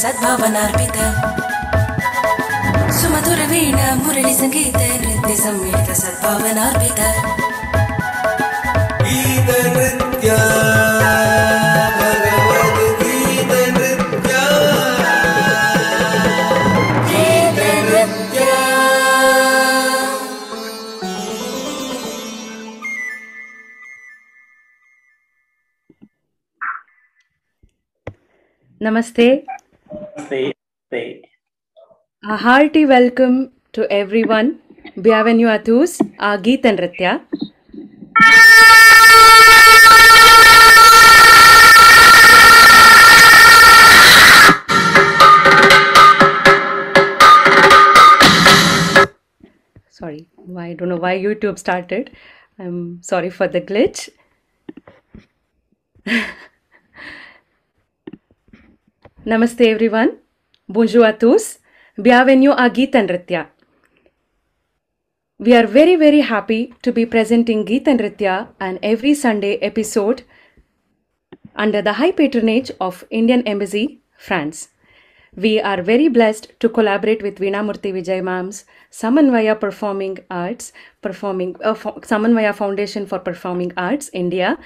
[0.00, 0.96] सद्भावनार्पित।
[2.92, 3.76] सुमधुरवीण
[4.34, 7.00] संगीत नृत्य सम्मिलित सद्भावनार्पित।
[9.04, 10.38] गीतनृत्या
[28.80, 29.49] नमस्ते।
[32.40, 34.58] Hearty welcome to everyone.
[34.96, 37.20] Bienvenue à tous à and Nritya.
[49.90, 52.10] Sorry, I don't know why YouTube started.
[52.58, 54.08] I'm sorry for the glitch.
[59.26, 60.12] Namaste everyone.
[60.70, 61.59] Bonjour à tous.
[62.02, 63.48] Bienvenue à Geet and Nritya.
[65.38, 70.22] We are very very happy to be presenting Geet and Nritya an every Sunday episode
[71.54, 74.68] under the high patronage of Indian Embassy, France.
[75.36, 81.74] We are very blessed to collaborate with Murthy Vijay Ma'am's Samanvaya Performing Arts, Performing uh,
[81.74, 84.58] Samanvaya Foundation for Performing Arts, India.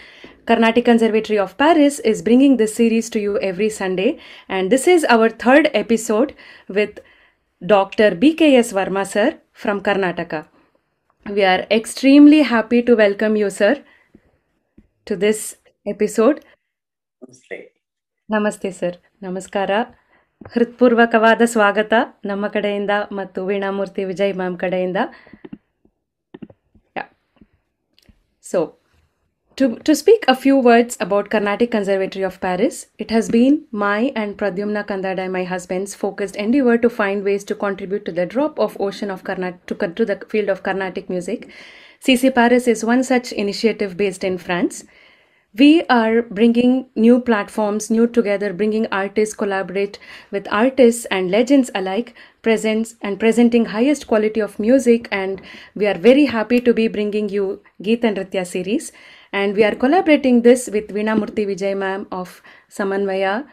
[0.47, 5.04] Carnatic Conservatory of Paris is bringing this series to you every Sunday, and this is
[5.06, 6.34] our third episode
[6.69, 7.00] with
[7.64, 8.10] Dr.
[8.14, 10.47] BKS Varma sir from Karnataka.
[11.26, 13.75] We are extremely happy to welcome you sir
[15.06, 15.41] to this
[15.86, 16.38] episode.
[17.22, 17.56] Namaste.
[18.28, 19.70] ನಮಸ್ತೆ sir ನಮಸ್ಕಾರ
[20.53, 21.92] ಹೃತ್ಪೂರ್ವಕವಾದ ಸ್ವಾಗತ
[22.24, 24.98] ನಮ್ಮ ಕಡೆಯಿಂದ ಮತ್ತು Veenamurthy Vijay ma'am ಕಡೆಯಿಂದ
[28.44, 28.60] so
[29.56, 34.12] to, to speak a few words about Carnatic Conservatory of Paris, it has been my
[34.16, 38.59] and Pradyumna Kandadai, my husband's, focused endeavor to find ways to contribute to the drop
[38.59, 41.50] of ocean of Carnat to, to the field of Carnatic music.
[42.04, 44.84] CC Paris is one such initiative based in France.
[45.56, 50.00] We are bringing new platforms, new together, bringing artists collaborate
[50.32, 55.06] with artists and legends alike, presents and presenting highest quality of music.
[55.12, 55.41] And
[55.76, 58.91] we are very happy to be bringing you Geet and Nritya series.
[59.34, 62.41] And we are collaborating this with Veena Murthy Vijay ma'am of
[62.71, 63.45] Samanvaya,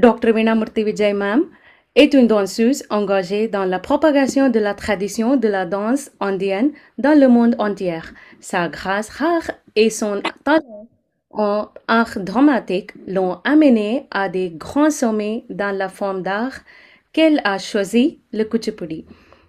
[0.00, 0.32] Dr.
[0.32, 1.48] Veena Murthy Vijay ma'am
[1.94, 7.16] est une danseuse engagée dans la propagation de la tradition de la danse indienne dans
[7.16, 8.00] le monde entier.
[8.40, 10.88] Sa grâce rare et son talent
[11.30, 16.58] en art dramatique l'ont amenée à des grands sommets dans la forme d'art
[17.12, 19.04] qu'elle a choisi, le Kuchipudi.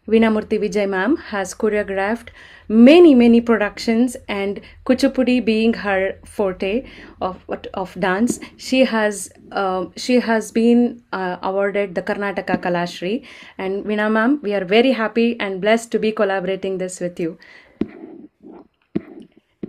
[0.08, 2.32] Vinamurthy Vijay ma'am has choreographed
[2.68, 6.86] many many productions and Kuchipudi being her forte
[7.22, 13.26] of of dance, she has uh, she has been uh, awarded the Karnataka Kalashri.
[13.58, 17.38] And Veena ma'am, we are very happy and blessed to be collaborating this with you.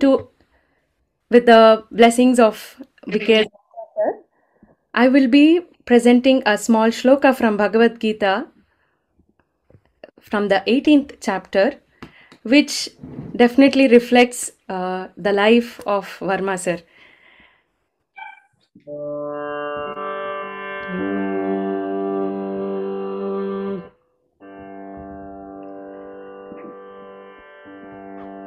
[0.01, 0.29] To
[1.31, 3.47] with the blessings of Vikesh,
[4.95, 8.47] I will be presenting a small shloka from Bhagavad Gita
[10.21, 11.81] from the 18th chapter,
[12.43, 12.89] which
[13.37, 16.81] definitely reflects uh, the life of Varma sir.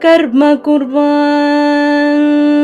[0.05, 2.56] कर्म कुर्वान्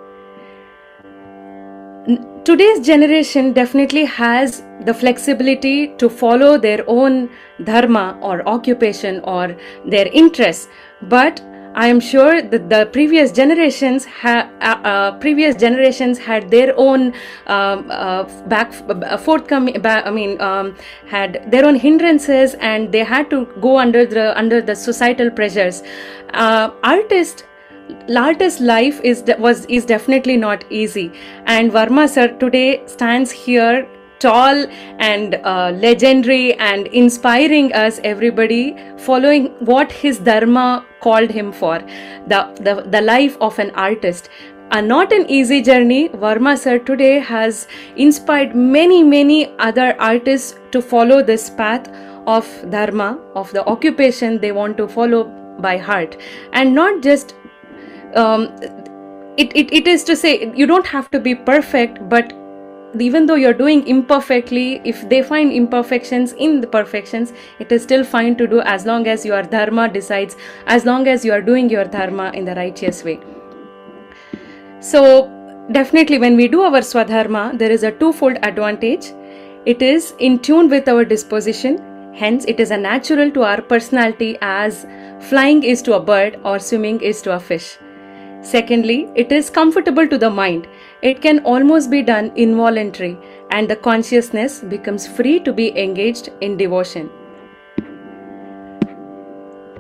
[2.46, 7.30] Today's generation definitely has the flexibility to follow their own
[7.66, 10.70] dharma or occupation or their interests,
[11.02, 11.44] but
[11.76, 17.14] I am sure that the previous generations ha- uh, uh, previous generations had their own
[17.48, 19.82] um, uh, back uh, forthcoming.
[19.82, 20.76] Ba- I mean, um,
[21.08, 25.82] had their own hindrances, and they had to go under the under the societal pressures.
[26.34, 27.44] Uh, artists
[28.16, 31.12] artist's life is was is definitely not easy
[31.46, 33.86] and Varma sir today stands here
[34.24, 34.66] tall
[35.10, 38.64] and uh, legendary and inspiring us everybody
[38.98, 41.78] following what his dharma called him for.
[42.34, 44.30] The the, the life of an artist.
[44.72, 46.10] Uh, not an easy journey.
[46.10, 47.68] Varma sir today has
[48.08, 49.40] inspired many many
[49.70, 51.90] other artists to follow this path
[52.36, 55.24] of dharma of the occupation they want to follow
[55.60, 56.18] by heart.
[56.54, 57.36] And not just
[58.16, 58.48] um,
[59.38, 62.34] it, it, it is to say you don't have to be perfect but
[63.00, 68.04] even though you're doing imperfectly if they find imperfections in the perfections it is still
[68.04, 70.36] fine to do as long as your dharma decides
[70.68, 73.20] as long as you are doing your dharma in the righteous way.
[74.80, 75.30] So
[75.72, 79.12] definitely when we do our swadharma there is a twofold advantage.
[79.66, 81.82] It is in tune with our disposition.
[82.14, 84.86] Hence it is a natural to our personality as
[85.20, 87.78] flying is to a bird or swimming is to a fish.
[88.42, 90.68] Secondly, it is comfortable to the mind.
[91.10, 93.18] It can almost be done involuntary,
[93.52, 97.10] and the consciousness becomes free to be engaged in devotion.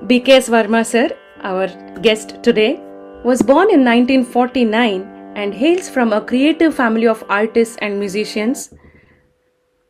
[0.05, 0.49] B.K.S.
[0.49, 1.11] Varma sir,
[1.41, 1.67] our
[2.01, 2.81] guest today,
[3.23, 5.03] was born in 1949
[5.35, 8.73] and hails from a creative family of artists and musicians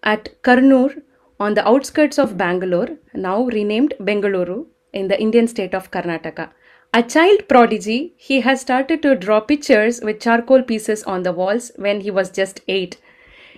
[0.04, 1.02] at Karnoor
[1.40, 6.52] on the outskirts of Bangalore, now renamed Bengaluru, in the Indian state of Karnataka.
[6.96, 11.72] A child prodigy, he has started to draw pictures with charcoal pieces on the walls
[11.76, 12.98] when he was just eight.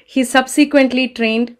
[0.06, 1.58] He subsequently trained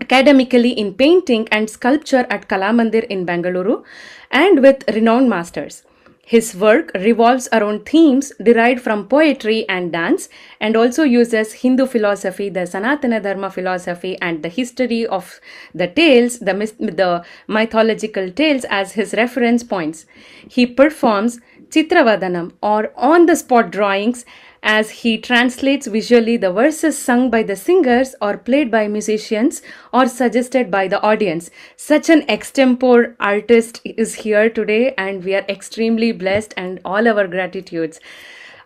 [0.00, 3.82] academically in painting and sculpture at Kalamandir in Bangalore
[4.30, 5.82] and with renowned masters.
[6.24, 10.28] His work revolves around themes derived from poetry and dance
[10.60, 15.40] and also uses Hindu philosophy, the Sanatana Dharma philosophy, and the history of
[15.74, 20.06] the tales, the, myth- the mythological tales, as his reference points.
[20.48, 21.40] He performs
[21.70, 24.24] Chitravadanam or on the spot drawings
[24.62, 29.60] as he translates visually the verses sung by the singers or played by musicians
[29.92, 31.50] or suggested by the audience.
[31.76, 37.26] Such an extempore artist is here today, and we are extremely blessed and all our
[37.26, 37.98] gratitudes.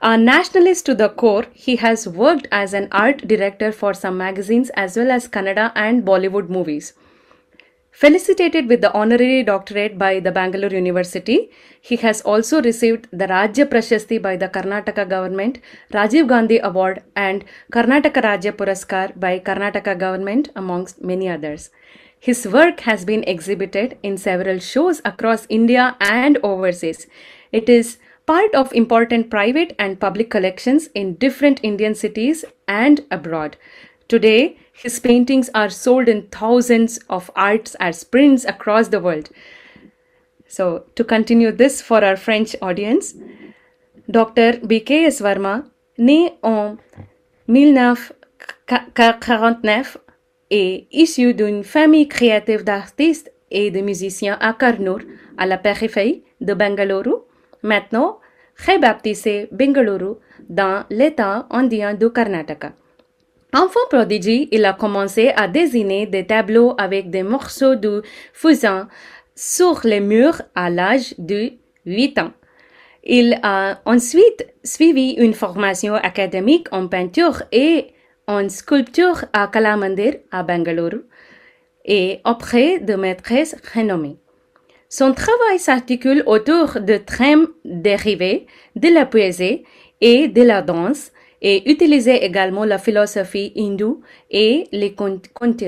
[0.03, 4.71] A nationalist to the core, he has worked as an art director for some magazines
[4.75, 6.93] as well as Kannada and Bollywood movies.
[7.97, 11.51] Felicitated with the honorary doctorate by the Bangalore University,
[11.81, 15.61] he has also received the Rajya Prashasti by the Karnataka government,
[15.95, 21.71] Rajiv Gandhi Award, and Karnataka Rajya Puraskar by Karnataka government, amongst many others.
[22.21, 27.07] His work has been exhibited in several shows across India and overseas.
[27.51, 33.57] It is part of important private and public collections in different Indian cities and abroad.
[34.09, 39.31] Today, his paintings are sold in thousands of arts as prints across the world.
[40.49, 43.15] So, to continue this for our French audience,
[44.09, 44.61] Dr.
[44.65, 45.21] B.K.S.
[45.21, 45.65] Varma,
[45.99, 46.79] né en
[47.49, 49.99] 1949
[50.51, 55.01] et issu d'une famille créative d'artistes et de musiciens à Karnoor,
[55.37, 57.15] à la périphérie de Bengaluru,
[57.63, 58.21] maintenant
[58.67, 60.15] rebaptisé Bengaluru
[60.49, 62.73] dans l'état indien du Karnataka.
[63.55, 68.89] Enfant prodigie, il a commencé à dessiner des tableaux avec des morceaux de fusain
[69.35, 71.53] sur les murs à l'âge de
[71.87, 72.33] 8 ans.
[73.05, 77.95] Il a ensuite suivi une formation académique en peinture et
[78.27, 81.03] en sculpture à Kalamandir à Bangalore
[81.85, 84.17] et auprès de maîtresses renommées.
[84.89, 89.65] Son travail s'articule autour de thèmes dérivés de la poésie
[90.01, 91.13] et de la danse
[91.49, 94.01] et utilisait également la philosophie hindoue
[94.33, 95.65] et les contes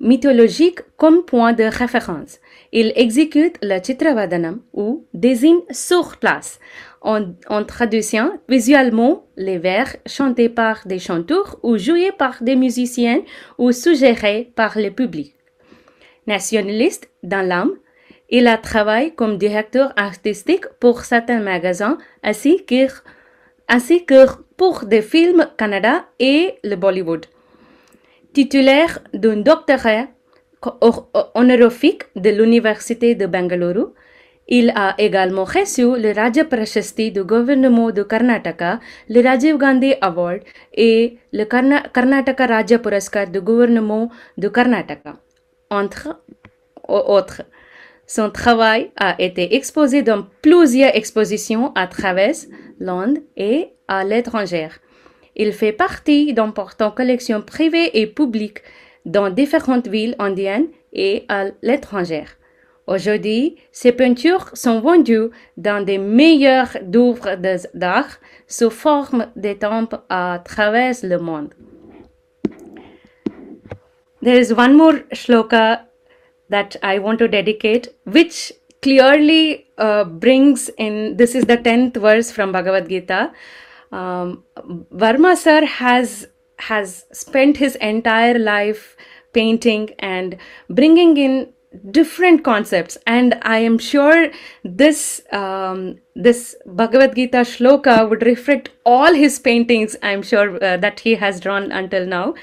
[0.00, 2.40] mythologiques comme point de référence.
[2.72, 6.58] Il exécute le Chitravadanam ou désigne sur place
[7.00, 7.22] en,
[7.64, 13.22] traduisant visuellement les vers chantés par des chanteurs ou joués par des musiciens
[13.56, 15.36] ou suggérés par le public.
[16.26, 17.74] Nationaliste dans l'âme,
[18.30, 22.88] il a travaillé comme directeur artistique pour certains magasins ainsi que,
[23.68, 24.26] ainsi que
[24.60, 27.24] pour des films Canada et le Bollywood.
[28.34, 30.08] titulaire d'un doctorat
[31.34, 33.88] honorifique de l'Université de Bangalore.
[34.48, 40.42] Il a également reçu le Raja Prashasti du gouvernement de Karnataka, le Rajiv Gandhi Award
[40.74, 45.12] et le Karna- Karnataka Raja Puraskar du gouvernement de Karnataka,
[45.70, 46.20] entre
[46.86, 47.42] autres.
[48.06, 52.34] Son travail a été exposé dans plusieurs expositions à travers
[52.78, 54.68] l'Inde et à l'étranger.
[55.36, 58.62] Il fait partie d'importantes collections privées et publiques
[59.04, 62.24] dans différentes villes indiennes et à l'étranger.
[62.86, 67.36] Aujourd'hui, ses peintures sont vendues dans des meilleures d'œuvres
[67.74, 68.18] d'art
[68.48, 71.50] sous forme d'étampes à travers le monde.
[74.22, 75.82] There is one more shloka
[76.50, 82.30] that I want to dedicate, which clearly uh, brings in this is the 10th verse
[82.32, 83.30] from Bhagavad Gita.
[83.92, 84.44] Um,
[84.92, 86.28] Varma sir has
[86.58, 88.96] has spent his entire life
[89.32, 90.36] painting and
[90.68, 91.52] bringing in
[91.90, 92.98] different concepts.
[93.06, 94.30] And i am sure
[94.64, 101.00] this um, this bhagavad gita shloka would reflect all his paintings i'm sure uh, that
[101.00, 102.34] he has drawn until now.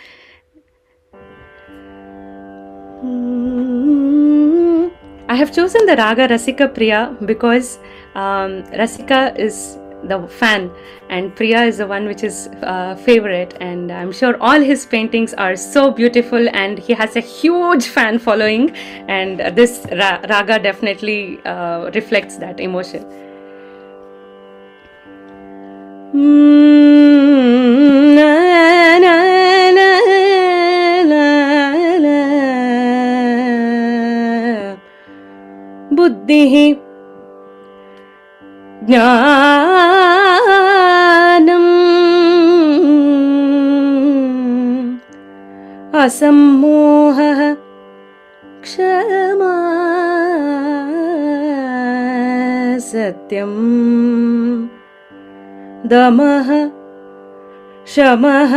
[5.30, 7.80] I have chosen the Raga Rasika Priya because
[8.16, 10.71] um, Rasika is the fan
[11.11, 15.35] and Priya is the one which is uh, favorite and I'm sure all his paintings
[15.35, 18.71] are so beautiful and he has a huge fan following
[19.09, 23.05] and this ra- Raga definitely uh, reflects that emotion.
[35.97, 36.55] बुद्धिः
[38.89, 39.66] ज्ञानम्
[46.08, 47.40] असम्मोहः
[48.64, 49.56] क्षमा
[52.90, 53.58] सत्यम्
[55.92, 56.50] दमः
[57.94, 58.54] शमः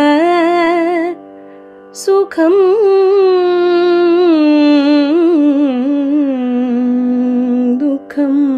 [2.03, 2.61] सुखम्।
[7.81, 8.50] दुःखम्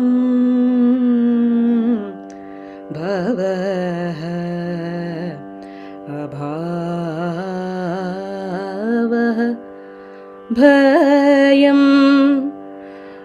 [10.53, 12.51] भयम्।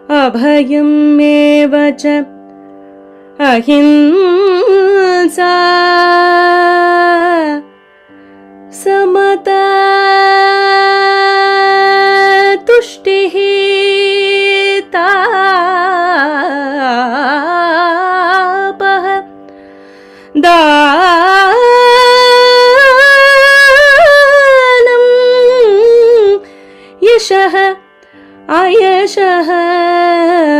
[0.10, 2.25] अभयमेव च
[3.39, 5.53] अहिंसा।
[8.72, 9.16] समता
[27.27, 27.75] यशः
[28.50, 29.48] अयशः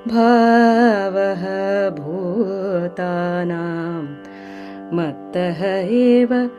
[0.08, 1.44] भावः
[1.90, 4.04] भूतानां
[4.98, 6.50] मत्तः एव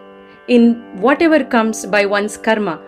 [0.48, 2.80] in whatever comes by one's karma.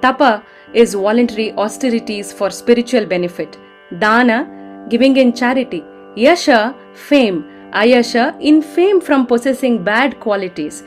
[0.00, 0.42] Tapa
[0.74, 3.56] is voluntary austerities for spiritual benefit.
[3.98, 5.84] Dana, giving in charity.
[6.16, 7.44] Yasha, fame.
[7.72, 10.84] Ayasha, in fame from possessing bad qualities.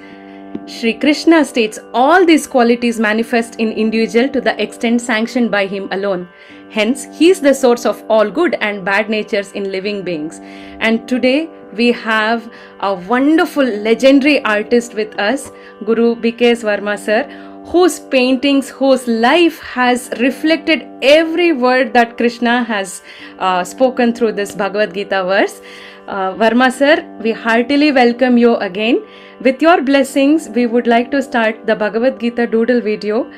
[0.65, 5.87] Sri Krishna states all these qualities manifest in individual to the extent sanctioned by him
[5.91, 6.27] alone.
[6.69, 10.39] Hence, he is the source of all good and bad natures in living beings.
[10.79, 15.51] And today we have a wonderful legendary artist with us,
[15.85, 16.63] Guru B.K.S.
[16.63, 17.23] Varma sir,
[17.71, 23.01] whose paintings, whose life has reflected every word that Krishna has
[23.39, 25.61] uh, spoken through this Bhagavad Gita verse.
[26.07, 29.03] Uh, Varma sir, we heartily welcome you again.
[29.41, 33.25] With your blessings, we would like to start the Bhagavad Gita doodle video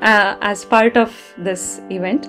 [0.00, 2.26] uh, as part of this event.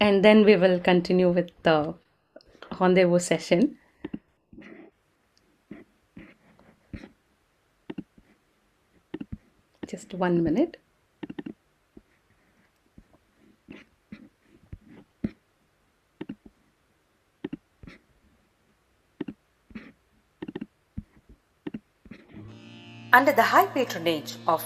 [0.00, 1.94] And then we will continue with the
[2.80, 3.78] rendezvous session.
[9.86, 10.78] Just one minute.
[23.12, 24.64] Under the high patronage of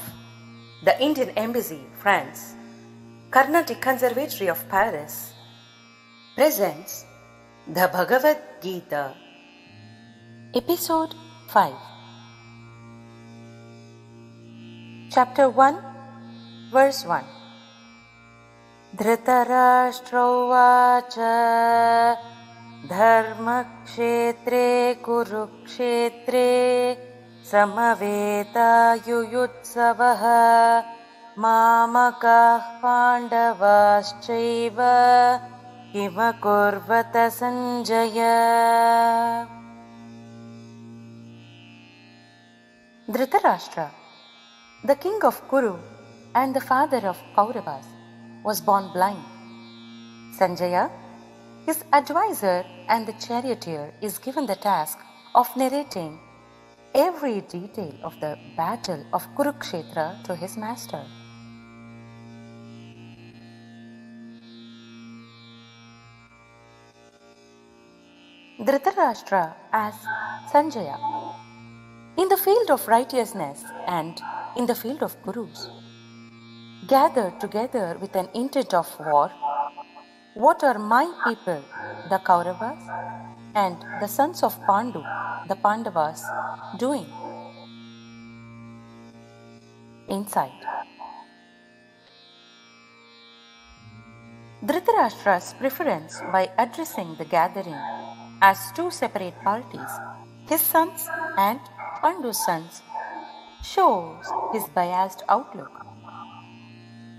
[0.85, 2.55] the Indian Embassy, France,
[3.31, 5.35] Carnatic Conservatory of Paris
[6.35, 7.05] presents
[7.69, 9.15] the Bhagavad Gita,
[10.55, 11.15] Episode
[11.49, 11.90] 5,
[15.11, 15.75] Chapter 1,
[16.71, 17.25] Verse 1.
[18.99, 20.37] धृतराष्ट्रोवाच
[22.91, 24.69] धर्मक्षेत्रे
[25.05, 26.47] कुरुक्षेत्रे
[27.51, 28.23] समवेतायुयुत्सवः
[31.45, 34.79] मामकाः पाण्डवाश्चैव
[37.39, 38.21] Sanjay
[43.09, 44.00] Dhritarashtra,
[44.83, 45.77] the king of Kuru
[46.35, 47.85] and the father of Kauravas,
[48.43, 49.23] was born blind.
[50.39, 50.91] Sanjaya,
[51.67, 54.99] his advisor and the charioteer, is given the task
[55.35, 56.19] of narrating
[56.95, 61.05] every detail of the battle of Kurukshetra to his master.
[68.59, 69.95] Dhritarashtra as
[70.51, 71.40] Sanjaya
[72.21, 74.21] in the field of righteousness and
[74.55, 75.61] in the field of Kurus.
[76.87, 79.31] gathered together with an intent of war,
[80.35, 81.63] what are my people,
[82.11, 82.83] the Kauravas,
[83.55, 85.03] and the sons of Pandu,
[85.49, 86.23] the Pandavas,
[86.85, 87.07] doing?
[90.09, 90.61] Insight.
[94.69, 97.83] Dhritarashtra's preference by addressing the gathering
[98.43, 99.93] as two separate parties,
[100.49, 101.61] his sons and
[102.03, 102.83] Pandu's sons,
[103.63, 105.87] shows his biased outlook.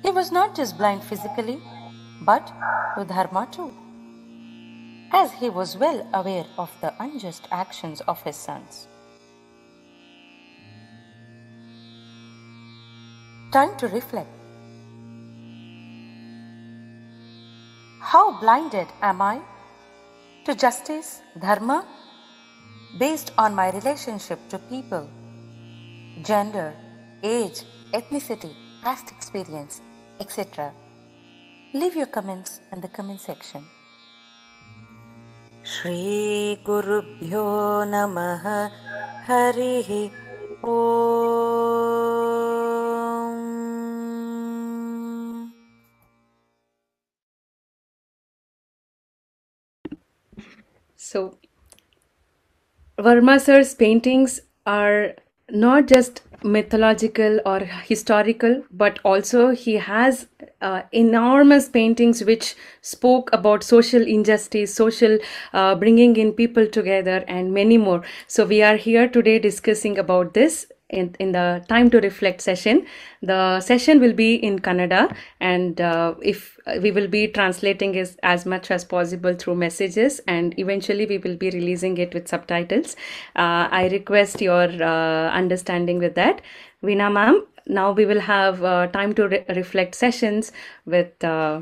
[0.04, 1.62] He was not just blind physically,
[2.22, 2.52] but
[2.98, 3.72] to dharma too,
[5.12, 8.88] as he was well aware of the unjust actions of his sons.
[13.52, 14.30] Time to reflect.
[18.00, 19.42] How blinded am I
[20.46, 21.86] to justice, dharma,
[22.99, 25.09] based on my relationship to people,
[26.23, 26.75] gender,
[27.23, 29.81] age, ethnicity, past experience,
[30.21, 30.73] etc.
[31.75, 33.65] Leave your comments in the comment section.
[35.67, 37.45] श्रीगुरुभ्यो
[37.93, 38.45] नमः
[39.29, 39.89] हरिः
[40.65, 41.27] ॐ
[50.97, 51.39] So,
[53.02, 55.16] Varma sir's paintings are
[55.50, 60.28] not just mythological or historical, but also he has
[60.62, 65.18] uh, enormous paintings which spoke about social injustice, social
[65.54, 68.04] uh, bringing in people together, and many more.
[68.28, 72.86] So, we are here today discussing about this in, in the time to reflect session
[73.22, 78.46] the session will be in kannada and uh, if we will be translating as, as
[78.46, 82.96] much as possible through messages and eventually we will be releasing it with subtitles
[83.36, 86.42] uh, i request your uh, understanding with that
[86.84, 90.52] veena ma'am now we will have uh, time to re- reflect sessions
[90.86, 91.62] with uh,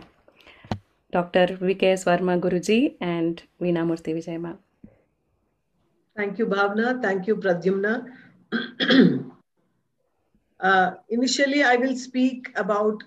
[1.11, 4.57] dr bks varma guruji and veena murthy vijay ma'am
[6.19, 7.01] Thank you, Bhavna.
[7.01, 8.11] Thank you, Pradyumna.
[10.59, 13.03] uh, initially, I will speak about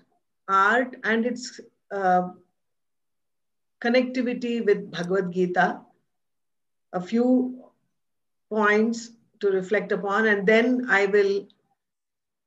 [0.47, 1.59] art and its
[1.91, 2.29] uh,
[3.81, 5.81] connectivity with Bhagavad Gita.
[6.93, 7.63] A few
[8.49, 11.47] points to reflect upon, and then I will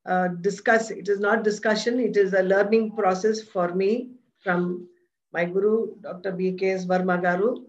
[0.07, 0.91] uh, discuss.
[0.91, 4.89] It is not discussion, it is a learning process for me from
[5.33, 6.33] my guru, Dr.
[6.33, 6.87] B.K.S.
[6.87, 7.65] Varma Garu.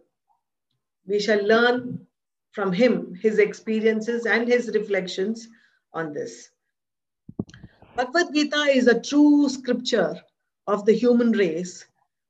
[1.06, 2.07] We shall learn
[2.58, 5.48] from him his experiences and his reflections
[5.93, 6.50] on this.
[7.96, 10.15] Bhagavad Gita is a true scripture
[10.65, 11.86] of the human race,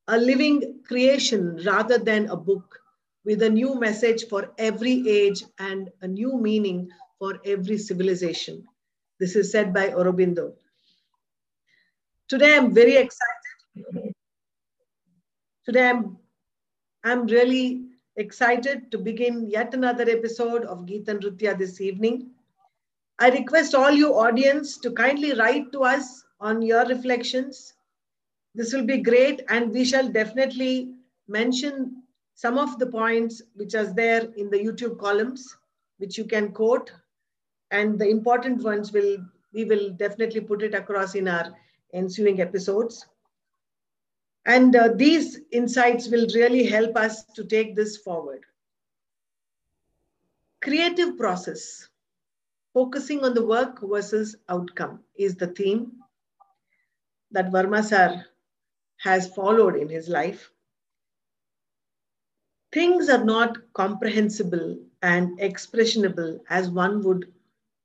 [0.09, 2.77] a living creation rather than a book,
[3.23, 8.65] with a new message for every age and a new meaning for every civilization.
[9.21, 10.53] This is said by Aurobindo.
[12.27, 14.13] Today I'm very excited.
[15.65, 16.17] Today I'm,
[17.05, 22.31] I'm really excited to begin yet another episode of Geeta Nrutya this evening.
[23.19, 27.73] I request all you audience to kindly write to us on your reflections.
[28.55, 30.93] This will be great and we shall definitely
[31.27, 32.03] mention
[32.33, 35.55] some of the points which are there in the YouTube columns,
[35.97, 36.91] which you can quote
[37.71, 39.17] and the important ones will
[39.53, 41.53] we will definitely put it across in our
[41.93, 43.05] ensuing episodes.
[44.47, 48.41] And uh, these insights will really help us to take this forward.
[50.63, 51.89] Creative process,
[52.73, 55.91] focusing on the work versus outcome is the theme
[57.31, 58.25] that Varma sir
[58.97, 60.49] has followed in his life.
[62.71, 67.25] Things are not comprehensible and expressionable as one would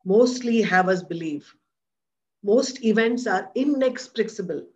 [0.05, 1.55] mostly have us believe.
[2.44, 4.66] Most events are inexplicable,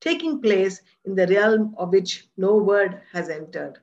[0.00, 3.78] taking place in the realm of which no word has entered.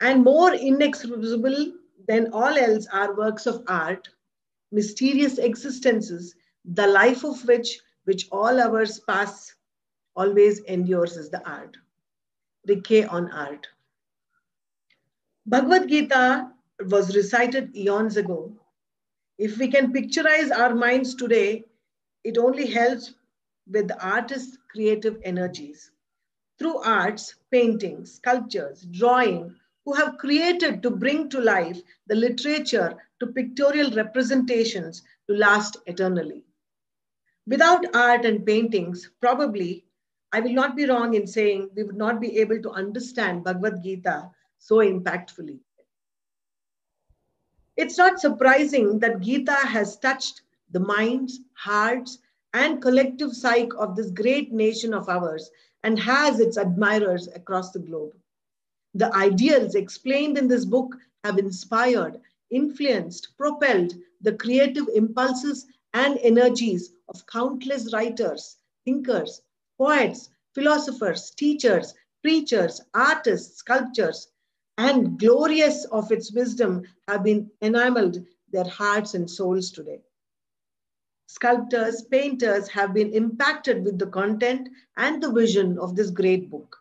[0.00, 1.72] And more inexplicable
[2.08, 4.08] than all else are works of art,
[4.72, 9.54] mysterious existences, the life of which, which all ours pass,
[10.16, 11.76] always endures is the art.
[12.66, 13.66] Decay on art.
[15.46, 16.50] Bhagavad Gita
[16.88, 18.52] was recited eons ago
[19.38, 21.64] if we can picturize our minds today,
[22.22, 23.14] it only helps
[23.70, 25.90] with the artist's creative energies.
[26.58, 33.26] Through arts, painting, sculptures, drawing, who have created to bring to life the literature to
[33.26, 36.44] pictorial representations to last eternally.
[37.46, 39.84] Without art and paintings, probably,
[40.32, 43.82] I will not be wrong in saying we would not be able to understand Bhagavad
[43.82, 45.58] Gita so impactfully.
[47.76, 52.18] It's not surprising that Gita has touched the minds, hearts,
[52.54, 55.50] and collective psyche of this great nation of ours
[55.82, 58.12] and has its admirers across the globe.
[58.94, 66.92] The ideals explained in this book have inspired, influenced, propelled the creative impulses and energies
[67.08, 69.42] of countless writers, thinkers,
[69.76, 74.28] poets, philosophers, teachers, preachers, artists, sculptors,
[74.78, 80.00] and glorious of its wisdom have been enameled their hearts and souls today.
[81.26, 86.76] Sculptors, painters have been impacted with the content and the vision of this great book.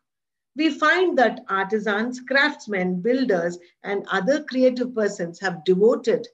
[0.55, 6.27] We find that artisans, craftsmen, builders, and other creative persons have devoted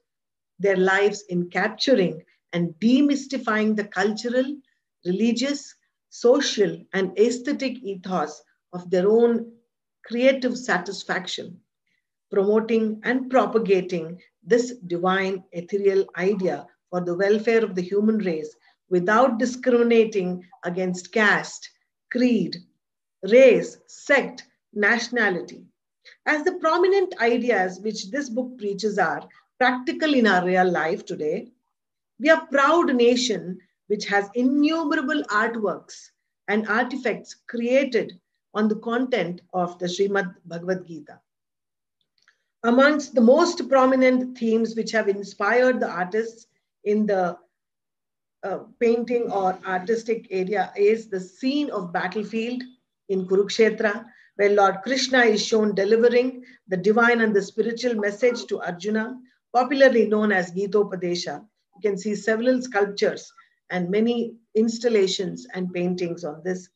[0.57, 4.57] their lives in capturing and demystifying the cultural,
[5.05, 5.75] religious,
[6.09, 8.41] social, and aesthetic ethos
[8.73, 9.53] of their own
[10.03, 11.61] creative satisfaction,
[12.31, 18.56] promoting and propagating this divine ethereal idea for the welfare of the human race
[18.89, 21.69] without discriminating against caste,
[22.12, 22.58] creed,
[23.23, 25.63] race, sect, nationality.
[26.25, 31.52] As the prominent ideas which this book preaches are practical in our real life today,
[32.19, 36.10] we are proud nation which has innumerable artworks
[36.47, 38.19] and artifacts created
[38.54, 41.19] on the content of the Srimad Bhagavad Gita.
[42.63, 46.47] Amongst the most prominent themes which have inspired the artists
[46.83, 47.37] in the
[48.43, 52.61] uh, painting or artistic area is the scene of battlefield
[53.09, 58.61] in Kurukshetra, where Lord Krishna is shown delivering the divine and the spiritual message to
[58.61, 59.17] Arjuna,
[59.53, 61.43] popularly known as Gitopadesha.
[61.75, 63.31] You can see several sculptures
[63.69, 66.69] and many installations and paintings on this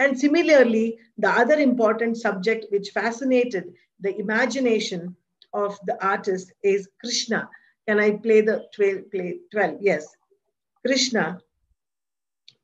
[0.00, 5.14] and similarly, the other important subject which fascinated the imagination
[5.52, 7.50] of the artist is Krishna.
[7.90, 9.10] Can I play the 12?
[9.10, 9.78] Play 12?
[9.80, 10.06] Yes.
[10.86, 11.40] Krishna,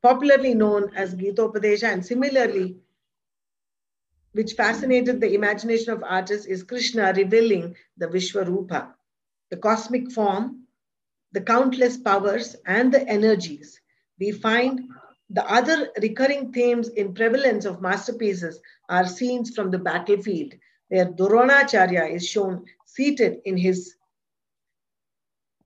[0.01, 2.77] popularly known as Gitopadesha, and similarly,
[4.35, 8.95] which fascinated the imagination of artists, is Krishna revealing the Vishwarupa,
[9.51, 10.69] the cosmic form,
[11.33, 13.81] the countless powers, and the energies.
[14.21, 14.83] We find
[15.31, 20.55] the other recurring themes in prevalence of masterpieces are scenes from the battlefield,
[20.87, 23.97] where Dronacharya is shown seated in his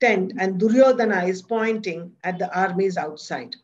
[0.01, 3.55] tent and Duryodhana is pointing at the armies outside.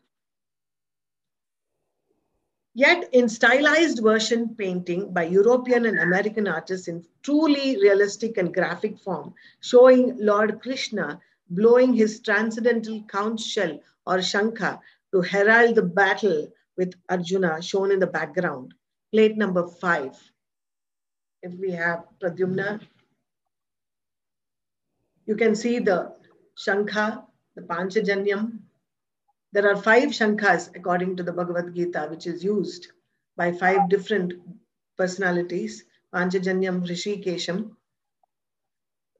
[2.73, 8.99] Yet, in stylized version painting by European and American artists in truly realistic and graphic
[8.99, 11.19] form, showing Lord Krishna
[11.49, 14.79] blowing his transcendental conch shell or shankha
[15.11, 16.47] to herald the battle
[16.77, 18.75] with Arjuna shown in the background.
[19.11, 20.15] Plate number five.
[21.41, 22.81] If we have Pradyumna,
[25.25, 26.13] you can see the
[26.57, 27.23] Shankha
[27.55, 28.59] the Panchajanyam.
[29.51, 32.87] There are five Shankhas according to the Bhagavad Gita, which is used
[33.35, 34.33] by five different
[34.97, 35.85] personalities.
[36.13, 37.71] Panchajanyam Rishikesham.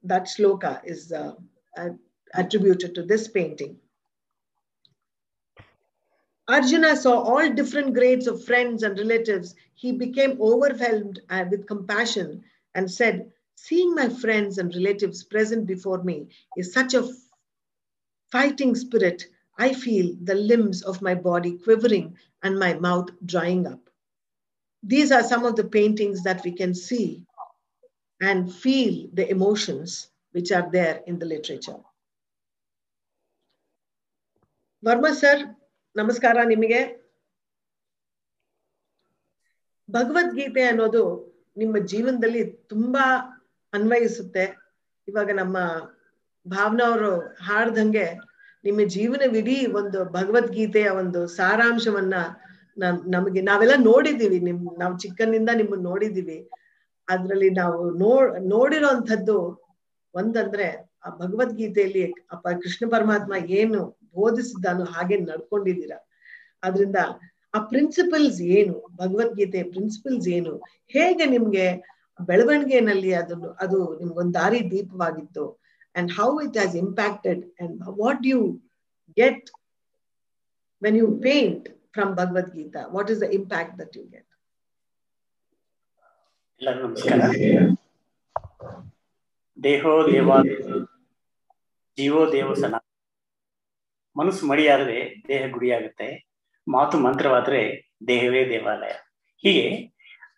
[0.04, 1.34] That shloka is uh,
[2.34, 3.76] attributed to this painting.
[6.48, 9.54] Arjuna saw all different grades of friends and relatives.
[9.74, 12.42] He became overwhelmed uh, with compassion
[12.74, 17.08] and said, Seeing my friends and relatives present before me is such a
[18.32, 19.26] fighting spirit.
[19.58, 23.80] I feel the limbs of my body quivering and my mouth drying up.
[24.82, 27.24] These are some of the paintings that we can see
[28.20, 31.80] and feel the emotions which are there in the literature.
[34.84, 35.56] Varma sir,
[35.96, 36.80] namaskara ನಮಸ್ಕಾರ ನಿಮಗೆ
[39.90, 41.02] ಭಗವದ್ಗೀತೆ ಅನ್ನೋದು
[41.56, 43.04] ನಿಮ್ಮ ಜೀವನದಲ್ಲಿ ತುಂಬಾ
[43.72, 44.44] ಅನ್ವಯಿಸುತ್ತೆ
[45.08, 45.58] ಇವಾಗ ನಮ್ಮ
[46.46, 47.12] ಭಾವನಾ ಅವರು
[47.46, 48.06] ಹಾಡ್ದಂಗೆ
[48.64, 52.14] ನಿಮ್ಮ ಜೀವನವಿಡೀ ಒಂದು ಭಗವದ್ಗೀತೆಯ ಒಂದು ಸಾರಾಂಶವನ್ನ
[52.76, 54.38] ನಮ್ ನಮಗೆ ನಾವೆಲ್ಲ ನೋಡಿದೀವಿ.
[54.40, 56.38] ನಿಮ್ ನಾವು ಚಿಕ್ಕನಿಂದ ನಿಮ್ಮನ್ನ ನೋಡಿದೀವಿ.
[57.08, 58.12] ಅದ್ರಲ್ಲಿ ನಾವು ನೋ,
[58.54, 59.36] ನೋಡಿರೋಂಥದ್ದು
[60.14, 60.66] ಒಂದಂದ್ರೆ
[61.04, 63.80] ಆ ಭಗವದ್ಗೀತೆಯಲ್ಲಿ ಅಪ್ಪ ಕೃಷ್ಣ ಪರಮಾತ್ಮ ಏನು
[64.14, 65.98] ಬೋಧಿಸಿದ್ದಾನೋ ಹಾಗೆ ನಡ್ಕೊಂಡಿದ್ದೀರಾ.
[66.62, 66.98] ಅದ್ರಿಂದ
[67.54, 70.52] ಆ ಪ್ರಿನ್ಸಿಪಲ್ಸ್ ಏನು ಭಗವದ್ಗೀತೆ ಪ್ರಿನ್ಸಿಪಲ್ಸ್ ಏನು,
[70.86, 71.66] ಹೇಗೆ ನಿಮ್ಗೆ
[72.20, 75.44] ಬೆಳವಣಿಗೆನಲ್ಲಿ ಅದನ್ನು, ಅದು ನಿಮ್ಗೊಂದು ದಾರಿ ದೀಪವಾಗಿತ್ತು
[75.97, 78.39] and how it has impacted and what you
[79.17, 79.47] get
[80.81, 84.29] when you paint from Bhagavadgita what is the impact that you get
[86.61, 87.19] ಎಲ್ಲರಿಗೂ ನಮಸ್ಕಾರ
[89.57, 90.29] ದೇಹೋ ದೇವ
[91.97, 92.75] ಜೀವೋ ದೇವ ಸನ
[94.15, 96.07] ಮನಸ್ಸು ಮಡಿಯಾದರೆ ದೇಹ ಗುಡಿಯಾಗುತ್ತೆ
[96.67, 97.61] ಮಾತು ಮಂತ್ರವಾದ್ರೆ
[98.07, 98.93] ದೇಹವೇ ದೇವಾಲಯ
[99.43, 99.65] ಹೀಗೆ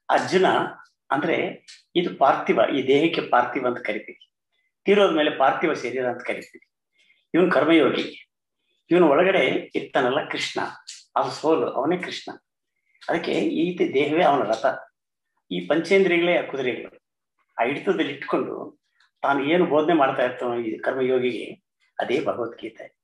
[0.10, 0.48] ಅರ್ಜುನ
[1.12, 1.36] ಅಂದ್ರೆ
[1.96, 4.24] ಇದು ಪಾರ್ಥಿವ ಈ ದೇಹಕ್ಕೆ ಪಾರ್ಥಿವ ಅಂತ ಕರಿತೀವಿ
[4.85, 6.67] ತೀರೋದ ಮೇಲೆ ಪಾರ್ಥಿವ ಶರೀರ ಅಂತ ಕರಿತೀವಿ.
[7.35, 8.31] ಇವನು ಕರ್ಮಯೋಗಿ.
[8.91, 10.61] ಇವನು ಒಳಗಡೆ ಇರ್ತಾನಲ್ಲ ಕೃಷ್ಣ.
[11.17, 12.33] ಅವನ ಸೋಲು, ಅವನೇ ಕೃಷ್ಣ.
[13.09, 14.67] ಅದಕ್ಕೆ ಈ ದೇಹವೇ ಅವನ ರಥ.
[15.51, 17.05] ಈ ಪಂಚೇಂದ್ರಿಯಗಳೇ ಆ ಕುದುರೆಗಳು.
[17.59, 18.81] ಆ ಹಿಡಿತದಲ್ಲಿ ಇಟ್ಕೊಂಡು
[19.23, 21.63] ತಾನು ಏನು ಬೋಧನೆ ಮಾಡ್ತಾ ಇರ್ತಾನೋ ಈ ಕರ್ಮಯೋಗಿಗೆ,
[21.99, 22.99] ಅದೇ ಭಗವದ್ಗೀತೆ.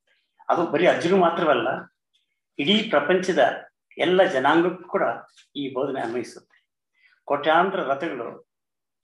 [0.48, 1.68] ಅದು ಬರೀ ಅರ್ಜುನ ಮಾತ್ರವಲ್ಲ,
[2.58, 5.02] ಇಡೀ ಪ್ರಪಂಚದ ಎಲ್ಲ ಜನಾಂಗಕ್ಕೂ ಕೂಡ
[5.56, 6.68] ಈ ಬೋಧನೆ ಅನ್ವಯಿಸುತ್ತೆ.
[7.24, 8.48] ಕೋಟ್ಯಾಂತರ ರಥಗಳು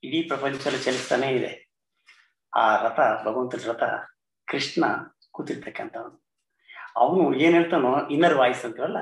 [0.05, 1.72] ಇಡೀ ಪ್ರಪಂಚದಲ್ಲಿ ಚಲಿಸ್ತಾನೆ ಇದೆ.
[2.55, 3.85] ಆ ರಥ, ಭಗವಂತನ ರಥ,
[4.49, 4.85] ಕೃಷ್ಣ
[5.31, 6.25] ಕೂತಿರ್ತಕ್ಕಂಥವನು.
[6.97, 8.99] ಅವನು ಏನ್ ಹೇಳ್ತಾನೋ ಇನ್ನರ್ ವಾಯ್ಸ್ ಅಂತೀವಲ್ಲ,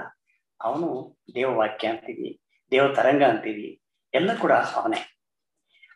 [0.60, 0.88] ಅವನು
[1.34, 3.82] ದೇವವಾಕ್ಯ ಅಂತೀವಿ ದೇವ ತರಂಗ ಅಂತೀವಿ,
[4.14, 5.00] ಎಲ್ಲ ಕೂಡ ಅವನೇ.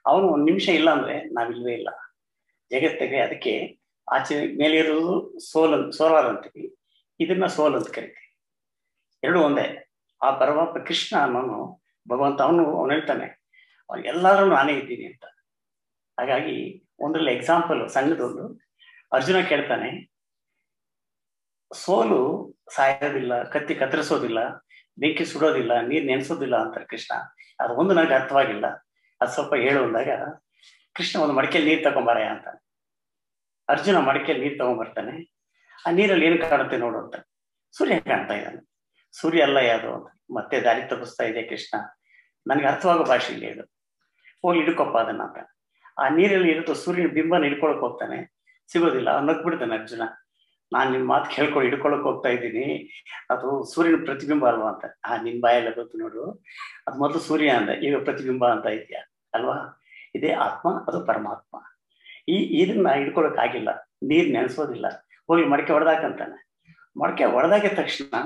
[0.07, 1.91] ಅವನು ಒಂದ್ ನಿಮಿಷ ಇಲ್ಲ ಅಂದ್ರೆ ನಾವಿಲ್ವೇ ಇಲ್ಲ.
[2.71, 3.55] ಜಗತ್ತಿಗೆ ಅದಕ್ಕೆ
[4.13, 6.77] ಆಚೆ ಮೇಲೆ ಇರೋದು ಸೋಲ್ ಸೋಲಾರ್ ಅಂತೀವಿ,
[7.21, 8.21] ಇದನ್ನ ಸೋಲ್ ಅಂತ ಕರಿತೀವಿ.
[9.23, 9.67] ಎರಡು ಒಂದೇ.
[10.23, 11.59] ಆ ಪರಮಾತ್ಮ ಕೃಷ್ಣ ಅನ್ನೋನು
[12.09, 13.27] ಭಗವಂತ ಅವನು ಅವನು ಹೇಳ್ತಾನೆ
[14.05, 15.25] ಎಲ್ಲರೂ ನಾನೇ ಇದ್ದೀನಿ ಅಂತ.
[16.19, 18.61] ಹಾಗಾಗಿ ಒಂದ್ರಲ್ಲಿ ಎಕ್ಸಾಂಪಲ್ ಸಣ್ಣದೊಂದು
[19.13, 20.15] ಅರ್ಜುನ ಕೇಳ್ತಾನೆ,
[21.75, 24.51] ಸೋಲು ಸಾಯೋದಿಲ್ಲ, ಕತ್ತಿ ಕತ್ತರಿಸೋದಿಲ್ಲ,
[24.99, 27.15] ಬೆಂಕಿ ಸುಡೋದಿಲ್ಲ, ನೀರ್ ನೆನೆಸೋದಿಲ್ಲ ಅಂತ ಕೃಷ್ಣ.
[27.61, 28.67] ಅದು ಒಂದು ನನಗೆ ಅರ್ಥವಾಗಿಲ್ಲ.
[29.21, 30.09] ಅದು ಸ್ವಲ್ಪ ಹೇಳು ಅಂದಾಗ
[30.93, 32.49] ಕೃಷ್ಣ ಒಂದು ಮಡಿಕೆಯಲ್ಲಿ ನೀರ್ ತಗೊಂಬಾರ ಅಂತ.
[33.69, 35.33] ಅರ್ಜುನ ಮಡಿಕೆಯಲ್ಲಿ ನೀರ್ ತಗೊಂಡ್ಬರ್ತಾನೆ
[35.87, 37.15] ಆ ನೀರಲ್ಲಿ ಏನು ಕಾಣುತ್ತೆ ನೋಡು ಅಂತ.
[37.73, 38.69] ಸೂರ್ಯ ಕಾಣ್ತಾ ಇದ್ದಾನೆ.
[39.21, 40.21] ಸೂರ್ಯ ಅಲ್ಲ ಯಾವುದು ಅಂತ.
[40.35, 41.79] ಮತ್ತೆ ದಾರಿ ತಪ್ಪಿಸ್ತಾ ಇದೆ ಕೃಷ್ಣ.
[42.47, 43.63] ನನಗೆ ಅರ್ಥವಾಗೋ ಭಾಷೆ ಇಲ್ಲ ಇದು.
[44.43, 45.54] ಹೋಗಿ ಹಿಡ್ಕೊಪ್ಪ ಅದನ್ನ ಅಂತ.
[45.99, 48.35] ಆ ನೀರಲ್ಲಿ ಇರುತ್ತೋ ಸೂರ್ಯನ ಬಿಂಬನ ಹಿಡ್ಕೊಳಕ್ ಹೋಗ್ತಾನೆ.
[48.73, 50.03] ಸಿಗೋದಿಲ್ಲ ನಗ್ಬಿಡ್ತಾನೆ ಅರ್ಜುನ.
[50.73, 53.03] ನಾನ್ ನಿನ್ ಮಾತು ಕೇಳ್ಕೊಂಡು ಹಿಡ್ಕೊಳಕ್ ಹೋಗ್ತಾ ಇದ್ದೀನಿ.
[53.31, 54.85] ಅದು ಸೂರ್ಯನ ಪ್ರತಿಬಿಂಬ ಅಲ್ವಾ ಅಂತ.
[55.05, 56.45] ಆ, ನಿನ್ ಬಾಯಲ್ಲ ಗೊತ್ತು ನೋಡು.
[56.89, 59.15] ಅದು ಮೊದಲು ಸೂರ್ಯ ಅಂದ, ಈಗ ಪ್ರತಿಬಿಂಬ ಅಂತ ಇದೆಯಾ?
[59.35, 59.83] ಅಲ್ವಾ?
[60.15, 61.57] ಇದೇ ಆತ್ಮ, ಅದು ಪರಮಾತ್ಮ.
[62.29, 63.91] ಈ, ಇದನ್ನ ಹಿಡ್ಕೊಳಕ್ ಆಗಿಲ್ಲ.
[64.03, 64.87] ನೀರ್ ನೆನೆಸೋದಿಲ್ಲ.
[65.27, 66.51] ಹೋಗಿ ಮಡಕೆ ಹೊಡೆದಾಕಂತಾನೆ.
[67.01, 68.17] ಮಡಕೆ ಹೊಡೆದಾಗಿದ ತಕ್ಷಣ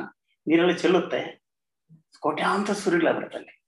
[0.47, 1.45] ನೀರಲ್ಲಿ ಚೆಲ್ಲುತ್ತೆ.
[2.21, 3.65] ಕೋಟ್ಯಾಂತ ಸೂರ್ಯಗಳಾಗ್ಬಿಡುತ್ತಲ್ಲಿ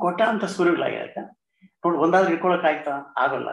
[0.00, 1.39] ಕೋಟ್ಯಾಂತ ಸೂರ್ಯಗಳಾಗಿರಕ
[1.86, 3.14] ನೋಡಿ ಒಂದಾದ್ರೂ ಇಟ್ಕೊಳಕ್ ಆಯ್ತಾ?
[3.18, 3.50] ಆಗೋಲ್ಲ.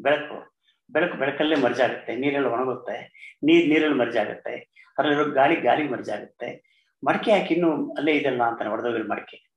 [0.00, 0.56] ಬೆಳಕು.
[0.90, 2.16] ಬೆಳಕು ಬೆಳಕಲ್ಲೇ ಮರ್ಜಾಗುತ್ತೆ.
[2.16, 2.96] ನೀರಲ್ಲಿ ಒಣಗುತ್ತೆ.
[3.44, 4.56] ನೀರ್ ನೀರಲ್ಲಿ ಮರ್ಜಾಗುತ್ತೆ.
[4.98, 6.74] ಅದರಲ್ಲಿರೋ ಗಾಳಿ ಗಾಳಿ ಮರ್ಜಾಗುತ್ತೆ.
[7.06, 9.50] ಮಡಕೆ ಯಾಕೆ ಇನ್ನೂ ಅಲ್ಲೇ ಇದೆಲ್ಲ ಅಂತಾನೆ ಹೊಡೆದೋಗಿರೋ ಮಡಕೆ?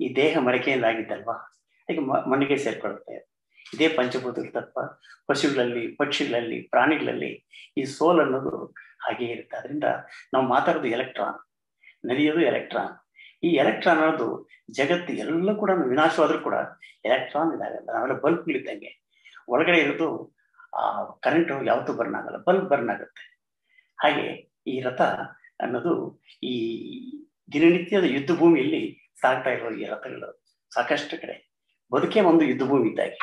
[0.00, 1.34] ಈ ದೇಹ ಮಡಕೆಯಿಂದ ಆಗಿದ್ದಲ್ವಾ?
[1.80, 3.36] ಅದಕ್ಕೆ ಮಣ್ಣಿಗೆ ಸೇರ್ಕೊಳ್ಳುತ್ತೆ
[3.74, 4.80] ಇದೇ ಪಂಚಭೂತಗಳ ತತ್ವ.
[5.26, 7.46] ಪಶುಗಳಲ್ಲಿ, ಪಕ್ಷಿಗಳಲ್ಲಿ, ಪ್ರಾಣಿಗಳಲ್ಲಿ
[7.78, 8.66] ಈ ಸೋಲ್ ಅನ್ನೋದು
[9.02, 9.56] ಹಾಗೆ ಇರುತ್ತೆ.
[9.56, 9.84] ಅದರಿಂದ
[10.34, 11.38] ನಾವು ಮಾತಾಡೋದು ಎಲೆಕ್ಟ್ರಾನ್.
[12.08, 13.05] ನಡೆಯೋದು ಎಲೆಕ್ಟ್ರಾನ್.
[13.42, 14.28] ಈ ಎಲೆಕ್ಟ್ರಾನ್ ಅನ್ನೋದು
[14.78, 16.56] ಜಗತ್ತು ಎಲ್ಲ ಕೂಡ ವಿನಾಶವಾದ್ರೂ ಕೂಡ
[17.04, 18.90] ಎಲೆಕ್ಟ್ರಾನ್ ಇದಾಗಲ್ಲ ನಾವೆಲ್ಲ ಬಲ್ಬ್ಗಳಿದ್ದಂಗೆ
[19.48, 20.08] ಒಳಗಡೆ ಇರೋದು,
[20.78, 20.82] ಆ
[21.24, 22.38] ಕರೆಂಟ್ ಯಾವತ್ತೂ ಬರ್ನ್ ಆಗಲ್ಲ.
[22.48, 23.24] ಬಲ್ಬ್ ಬರ್ನ್ ಆಗುತ್ತೆ.
[24.02, 24.26] ಹಾಗೆ
[24.66, 25.02] ಈ ರಥ
[25.64, 25.92] ಅನ್ನೋದು
[26.42, 26.54] ಈ
[27.52, 28.82] ದಿನನಿತ್ಯದ ಯುದ್ಧ ಭೂಮಿಯಲ್ಲಿ
[29.22, 30.30] ಸಾಗ್ತಾ ಇರೋ ಈ ರಥಗಳು
[30.74, 31.36] ಸಾಕಷ್ಟು ಕಡೆ.
[31.92, 33.18] ಬದುಕೇ ಒಂದು ಯುದ್ಧ ಭೂಮಿ ಇದ್ದಾಗೆ.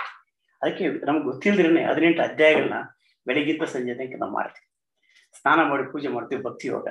[0.62, 2.78] ಅದಕ್ಕೆ ನಮ್ಗೆ ಗೊತ್ತಿಲ್ದಿರೇ ಹದಿನೆಂಟು ಅಧ್ಯಾಯಗಳನ್ನ
[3.28, 4.67] ಬೆಳಗ್ಗಿಂದ ಸಂಜೆ ತನಕ ನಾವು ಮಾಡ್ತೀವಿ.
[5.39, 6.88] ಸ್ನಾನ ಮಾಡಿ ಪೂಜೆ ಮಾಡ್ತೀವಿ, ಭಕ್ತಿ ಯೋಗ.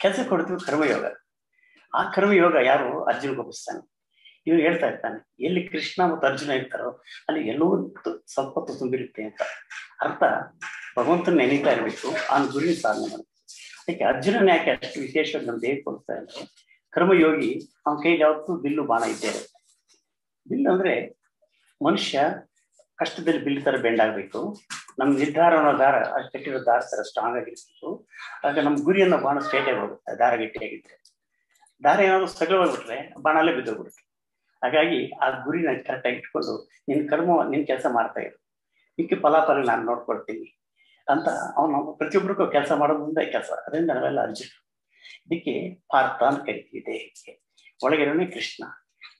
[0.00, 1.04] ಕೆಲಸ ಕೊಡ್ತೀವಿ ಕರ್ಮಯೋಗ.
[1.98, 3.82] ಆ ಕರ್ಮಯೋಗ ಯಾರು ಅರ್ಜುನ ಒಪ್ಪಿಸ್ತಾನೆ?
[4.46, 6.88] ಇವನು ಹೇಳ್ತಾ ಇರ್ತಾನೆ, ಎಲ್ಲಿ ಕೃಷ್ಣ ಮತ್ತು ಅರ್ಜುನ ಇರ್ತಾರೋ
[7.28, 7.74] ಅಲ್ಲಿ ಎಲ್ಲವೂ
[8.34, 9.42] ಸಂಪತ್ತು ತುಂಬಿರುತ್ತೆ ಅಂತ.
[10.04, 10.22] ಅರ್ಥ?
[10.98, 13.30] ಭಗವಂತನ ನೆನೀತಾ ಇರಬೇಕು ಆ ಗುರಿ ಸಾಧನೆ ಮಾಡಬೇಕು.
[13.82, 16.42] ಅದಕ್ಕೆ ಅರ್ಜುನನ ಯಾಕೆ ಅಷ್ಟು ವಿಶೇಷವಾಗಿ ನಮ್ಮ ದೇಹಕ್ಕೆ ಕೊಡ್ತಾ ಇದ್ರು
[16.92, 17.52] ಕರ್ಮಯೋಗಿ
[17.84, 19.58] ಅವನ ಕೈಗೆ ಯಾವತ್ತೂ ಬಿಲ್ಲು ಬಾಣ ಇದ್ದೇ ಇರುತ್ತೆ.
[20.50, 20.92] ಬಿಲ್ಲು ಅಂದ್ರೆ
[21.80, 22.18] ಮನುಷ್ಯ
[22.98, 24.40] ಕಷ್ಟದಲ್ಲಿ ಬಿಲ್ಲು ತರ ಬೆಂಡ್ ಆಗ್ಬೇಕು
[25.00, 25.96] ನಮ್ ನಿರ್ಧಾರ ಅನ್ನೋ ದಾರ,
[26.32, 27.88] ಕೆಟ್ಟಿರೋ ದಾರ ತರ ಸ್ಟ್ರಾಂಗ್ ಆಗಿರ್ಬೇಕು.
[28.46, 30.96] ಆಗ ನಮ್ಮ ಗುರಿಯನ್ನ ಬಾಣ ಸ್ಟ್ರೇಟ್ ಆಗಿ ಹೋಗುತ್ತೆ ದಾರ ಗಟ್ಟಿಯಾಗಿದ್ರೆ
[31.84, 34.02] ದಾರ ಏನಾದ್ರು ಸಗಲವಾಗ್ಬಿಟ್ರೆ ಬಾಣಲ್ಲೇ ಬಿದ್ದೋಗ್ಬಿಡುತ್ತೆ
[34.62, 38.36] ಹಾಗಾಗಿ ಆ ಗುರಿನ ಕರೆಕ್ಟಾಗಿ ಇಟ್ಕೊಂಡು ನಿನ್ ಕರ್ಮ, ನಿನ್ ಕೆಲಸ ಮಾಡ್ತಾ ಇರು.
[38.98, 40.60] ಮಿಕ್ಕಿ ಫಲಾಫಲ ನಾನು ನೋಡ್ಕೊಳ್ತೀನಿ
[41.08, 43.50] ಅಂತ ಅವನು ಪ್ರತಿಯೊಬ್ಬರಿಗೂ ಕೆಲಸ ಮಾಡೋದ್ರಿಂದ ಕೆಲಸ.
[43.50, 44.66] ಅದರಿಂದ ನಾವೆಲ್ಲ ಅರ್ಜುನ.
[45.26, 47.42] ಇದಕ್ಕೆ ಪಾರ್ಥ ಅಂತ ಕರಿತೀವಿ ದೇಹಕ್ಕೆ.
[47.84, 48.64] ಒಳಗಿರೋನೇ ಕೃಷ್ಣ.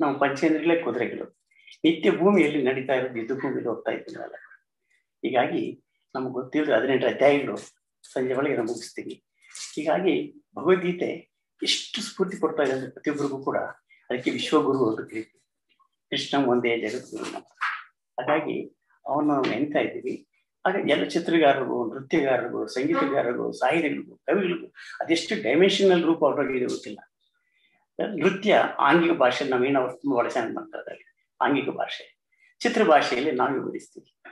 [0.01, 1.45] ನಾವು ಪಂಚೇಂದ್ರಿಗಳೇ ಕುದುರೆಗಳು.
[1.85, 4.39] ನಿತ್ಯ ಭೂಮಿಯಲ್ಲಿ ನಡೀತಾ ಇರೋದು ಇದು ಭೂಮಿಗೆ ಹೋಗ್ತಾ ಇದ್ದೀವಿ
[5.25, 7.57] ಹೀಗಾಗಿ ನಮ್ಗೆ ಗೊತ್ತಿಲ್ಲದೆ ಹದಿನೆಂಟು ಅಧ್ಯಾಯಗಳು
[8.13, 9.25] ಸಂಜೆ ಒಳಗೆ ನಾವು ಮುಗಿಸ್ತೀವಿ.
[9.75, 11.34] ಹೀಗಾಗಿ ಭಗವದ್ಗೀತೆ
[11.65, 13.57] ಎಷ್ಟು ಸ್ಫೂರ್ತಿ ಕೊಡ್ತಾ ಇದೆ ಅಂದ್ರೆ ಪ್ರತಿಯೊಬ್ಬರಿಗೂ ಕೂಡ.
[14.11, 15.41] ಅದಕ್ಕೆ ವಿಶ್ವಗುರು ಅಂತ ಕರಿತೀವಿ
[16.11, 17.17] ಕೃಷ್ಣ ಒಂದೇ ಜಗತ್ತು
[18.21, 18.69] ಹಾಗಾಗಿ
[19.07, 20.29] ಅವನು ನಾವು ನೆನ್ತಾ ಇದ್ದೀವಿ.
[20.67, 24.67] ಆಗ ಎಲ್ಲ ಚಿತ್ರಗಾರರು ನೃತ್ಯಗಾರರು ಸಂಗೀತಗಾರರು ಸಾಹಿತಿಗಳಿಗೂ, ಕವಿಗಳಿಗೂ
[25.01, 26.99] ಅದೆಷ್ಟು ಡೈಮೆನ್ಷನಲ್ ರೂಪ ಅವ್ರಿಗೆ ಗೊತ್ತಿಲ್ಲ.
[28.17, 32.19] ನೃತ್ಯ ಆಂಗಿಕ ಭಾಷೆ ನಾವೇನು ಅವ್ರು ತುಂಬ ಚೆನ್ನಾಗಿ ಮಾಡ್ತಾರೆ ಆಂಗಿಕ ಭಾಷೆ.
[32.61, 34.23] ಚಿತ್ರ ಭಾಷೆಯಲ್ಲಿ ನಾವು ವಿವರಿಸ್ತೀವಿ.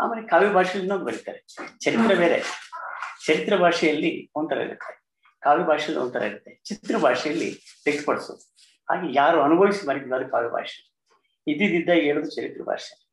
[0.00, 1.46] ಆಮೇಲೆ ಕಾವ್ಯ ಭಾಷೆಯಲ್ಲಿ ನಾವು ಬರೀತಾರೆ.
[1.78, 2.42] ಚರಿತ್ರೆ ಬೇರೆ.
[3.26, 5.01] ಚರಿತ್ರ ಭಾಷೆಯಲ್ಲಿ ಒಂಥರ ಇರುತ್ತೆ.
[5.42, 6.60] ಕಾವ್ಯ ಭಾಷೆಯಲ್ಲಿ ಒಂಥರ ಇರುತ್ತೆ.
[6.64, 7.50] ಚಿತ್ರ ಭಾಷೆಯಲ್ಲಿ
[7.86, 8.54] ವ್ಯಕ್ತಪಡಿಸೋದು.
[8.90, 10.92] ಹಾಗೆ ಯಾರು ಅನುಭವಿಸಿ ಬರೀತಿದ್ರು ಅದು ಕಾವ್ಯ ಭಾಷೆ.
[11.46, 13.08] ಇದ್ದಿದ್ದ ಹೇಳೋದು ಚರಿತ್ರ ಭಾಷೆ.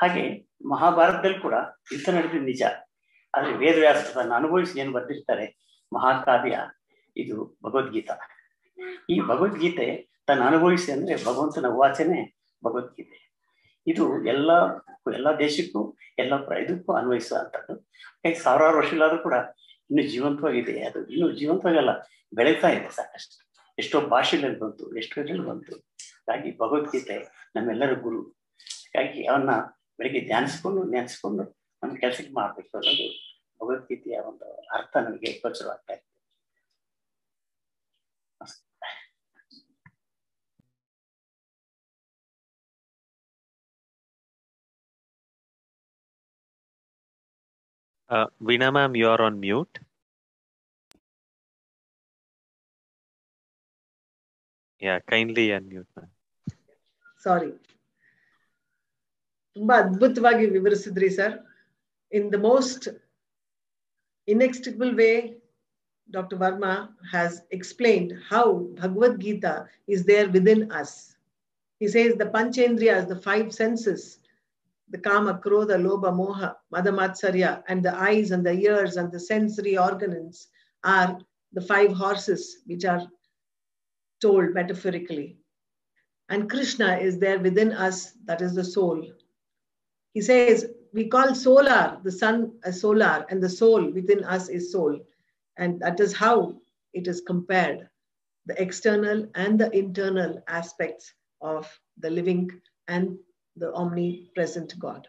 [0.00, 1.54] ಹಾಗೆ ಮಹಾಭಾರತದಲ್ಲಿ ಕೂಡ
[1.92, 2.62] ಯುದ್ಧ ನಡೆದಿದ್ದು ನಿಜ.
[3.34, 5.46] ಆದ್ರೆ ವೇದವ್ಯಾಸ ತನ್ನ ಅನುಭವಿಸಿ ಏನು ಬರ್ದಿರ್ತಾರೆ?
[5.94, 6.58] ಮಹಾಕಾವ್ಯ,
[7.16, 8.14] ಇದು ಭಗವದ್ಗೀತಾ.
[9.10, 9.86] ಈ ಭಗವದ್ಗೀತೆ
[10.26, 13.18] ತನ್ನ ಅನುಭವಿಸಿ ಅಂದ್ರೆ ಭಗವಂತನ ವಾಚನೆ ಭಗವದ್ಗೀತೆ.
[13.86, 14.50] ಇದು ಎಲ್ಲ
[15.14, 17.74] ಎಲ್ಲ ದೇಶಕ್ಕೂ, ಎಲ್ಲ ಇದಕ್ಕೂ ಅನ್ವಯಿಸುವಂಥದ್ದು
[18.42, 19.34] ಸಾವಿರಾರು ವರ್ಷಗಳಾದ್ರೂ ಕೂಡ
[19.90, 21.90] ಇನ್ನು ಜೀವಂತವಾಗಿದೆ ಅದು ಇನ್ನು ಜೀವಂತವಾಗಲ್ಲ.
[22.34, 23.44] ಬೆಳೀತಾ ಇದೆ ಸಾಕಷ್ಟು.
[23.78, 25.76] ಎಷ್ಟೋ ಭಾಷೆಗಳಲ್ಲಿ ಬಂತು, ಎಷ್ಟೋ ಇದರಲ್ಲಿ ಬಂತು.
[26.28, 27.16] ಹಾಗಾಗಿ ಭಗವದ್ಗೀತೆ
[27.56, 28.22] ನಮ್ಮೆಲ್ಲರ ಗುರು.
[28.22, 29.50] ಹಾಗಾಗಿ ಅವನ್ನ
[29.98, 31.42] ಬೆಳಿಗ್ಗೆ ಧ್ಯಾನಿಸ್ಕೊಂಡು, ನೆನೆಸ್ಕೊಂಡು,
[31.82, 33.06] ನಮ್ಮ ಕೆಲಸಕ್ಕೆ ಮಾಡಬೇಕು ಅನ್ನೋದು
[33.62, 36.13] ಭಗವದ್ಗೀತೆಯ ಒಂದು ಅರ್ಥ ನನಗೆ ಗೋಚರವಾಗ್ತಾ ಇದೆ
[48.14, 48.26] Uh,
[48.94, 49.78] you are on mute.
[54.80, 56.10] Yeah, kindly unmute ma'am.
[57.24, 57.48] Sorry
[59.56, 61.34] ತುಂಬಾ ಅದ್ಭುತವಾಗಿ ವಿವರಿಸಿದ್ರಿ sir
[62.18, 62.86] in the most
[64.28, 65.16] inextricable way,
[66.08, 66.36] Dr.
[66.36, 66.74] Varma
[67.14, 68.44] has explained how
[68.80, 69.54] Bhagavad Gita
[69.86, 71.16] is there within us.
[71.80, 74.02] He says the Panchendriyas, the five senses,
[74.90, 79.76] the kama, krodha, lobha, moha, madamatsarya, and the eyes and the ears and the sensory
[79.78, 80.48] organs
[80.84, 81.18] are
[81.52, 83.06] the five horses which are
[84.20, 85.38] told metaphorically.
[86.28, 89.06] And Krishna is there within us, that is the soul.
[90.12, 94.72] He says, we call solar, the sun as solar, and the soul within us is
[94.72, 94.98] soul.
[95.56, 96.54] And that is how
[96.92, 97.88] it is compared
[98.46, 101.66] the external and the internal aspects of
[101.98, 102.50] the living
[102.88, 103.18] and
[103.56, 105.08] the omnipresent God.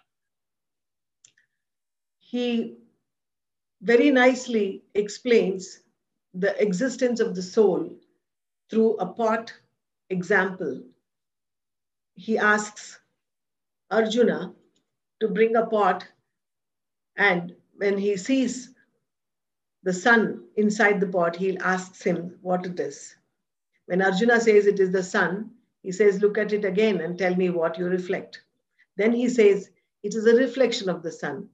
[2.20, 2.78] He
[3.82, 5.82] very nicely explains
[6.34, 7.90] the existence of the soul
[8.70, 9.54] through a pot
[10.10, 10.82] example.
[12.16, 13.00] He asks
[13.92, 14.54] Arjuna
[15.20, 16.06] to bring a pot,
[17.16, 18.72] and when he sees
[19.84, 23.16] the sun inside the pot, he asks him what it is.
[23.86, 25.52] When Arjuna says it is the sun,
[25.86, 28.42] he says, Look at it again and tell me what you reflect.
[28.98, 29.70] Then he says,
[30.02, 31.48] It is a reflection of the sun.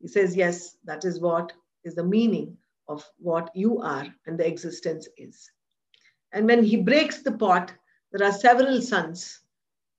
[0.00, 1.52] He says, Yes, that is what
[1.84, 2.58] is the meaning
[2.88, 5.48] of what you are and the existence is.
[6.32, 7.72] And when he breaks the pot,
[8.10, 9.38] there are several suns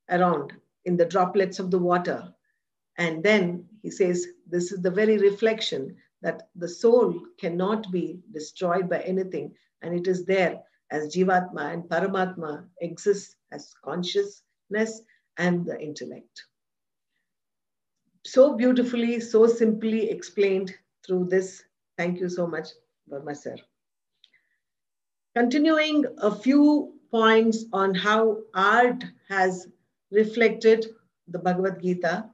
[0.10, 0.52] around
[0.84, 2.34] in the droplets of the water.
[2.98, 8.90] And then he says, This is the very reflection that the soul cannot be destroyed
[8.90, 10.62] by anything, and it is there
[10.92, 15.02] as Jivatma and Paramatma exists as consciousness
[15.38, 16.46] and the intellect.
[18.26, 20.74] So beautifully, so simply explained
[21.06, 21.64] through this.
[21.98, 22.68] Thank you so much,
[23.10, 23.56] Varma sir.
[25.36, 29.68] Continuing a few points on how art has
[30.12, 30.88] reflected
[31.28, 32.30] the Bhagavad Gita.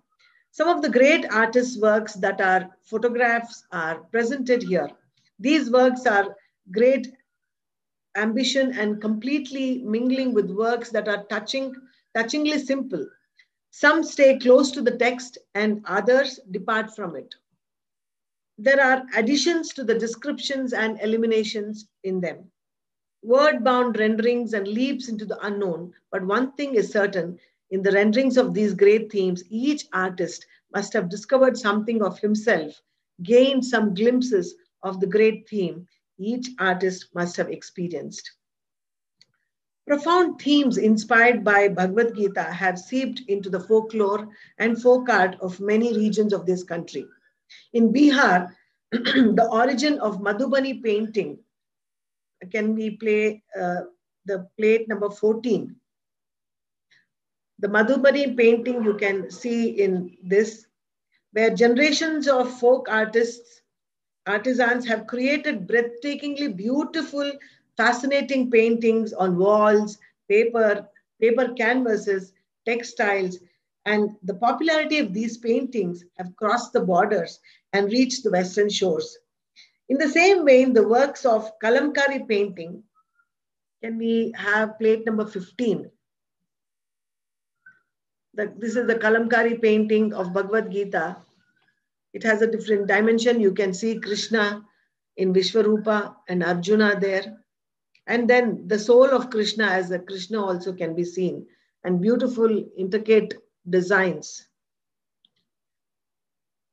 [0.51, 4.89] Some of the great artists' works that are photographs are presented here.
[5.39, 6.35] These works are
[6.71, 7.07] great
[8.15, 11.73] ambition and completely mingling with works that are touching,
[12.15, 13.07] touchingly simple.
[13.71, 17.33] Some stay close to the text and others depart from it.
[18.57, 22.51] There are additions to the descriptions and eliminations in them.
[23.23, 25.93] Word bound renderings and leaps into the unknown.
[26.11, 27.39] But one thing is certain
[27.71, 30.45] in the renderings of these great themes, each artist
[30.75, 32.79] must have discovered something of himself
[33.21, 35.87] gained some glimpses of the great theme
[36.17, 38.31] each artist must have experienced.
[39.85, 45.59] Profound themes inspired by Bhagavad Gita have seeped into the folklore and folk art of
[45.59, 47.05] many regions of this country.
[47.73, 48.55] In Bihar,
[48.91, 51.37] the origin of Madhubani painting,
[52.51, 53.81] can we play uh,
[54.25, 55.75] the plate number 14?
[57.59, 60.65] The Madhubani painting you can see in this,
[61.33, 63.62] where generations of folk artists,
[64.25, 67.31] artisans have created breathtakingly beautiful
[67.77, 69.97] fascinating paintings on walls,
[70.29, 70.87] paper,
[71.19, 72.33] paper canvases,
[72.65, 73.39] textiles,
[73.85, 77.39] and the popularity of these paintings have crossed the borders
[77.73, 79.17] and reached the western shores.
[79.89, 82.83] In the same vein, the works of Kalamkari painting,
[83.81, 85.89] can we have plate number 15?
[88.35, 91.17] The, this is the Kalamkari painting of Bhagavad Gita.
[92.13, 93.41] It has a different dimension.
[93.41, 94.63] You can see Krishna
[95.17, 97.37] in Vishwarupa and Arjuna there.
[98.07, 101.47] And then the soul of Krishna as a Krishna also can be seen
[101.83, 103.33] and beautiful intricate
[103.69, 104.47] designs.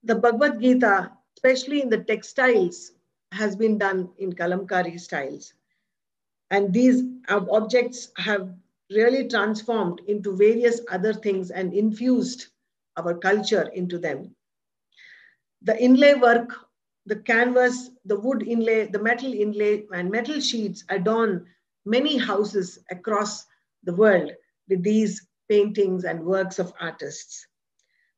[0.03, 2.93] The Bhagavad Gita, especially in the textiles,
[3.33, 5.55] has been done in Kalamkari styles.
[6.51, 8.53] And these objects have
[8.91, 12.49] really transformed into various other things and infused
[12.97, 14.35] our culture into them.
[15.63, 16.51] The inlay work
[17.07, 21.47] the canvas, the wood inlay, the metal inlay, and metal sheets adorn
[21.85, 23.47] many houses across
[23.85, 24.31] the world
[24.69, 27.47] with these paintings and works of artists.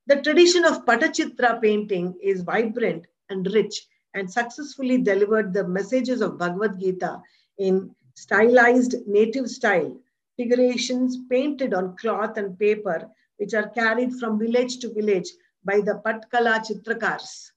[0.07, 6.38] The tradition of Patachitra painting is vibrant and rich and successfully delivered the messages of
[6.38, 7.22] Bhagavad Gita
[7.59, 9.99] in stylized native style,
[10.36, 15.30] figurations painted on cloth and paper, which are carried from village to village
[15.65, 17.51] by the Patkala Chitrakars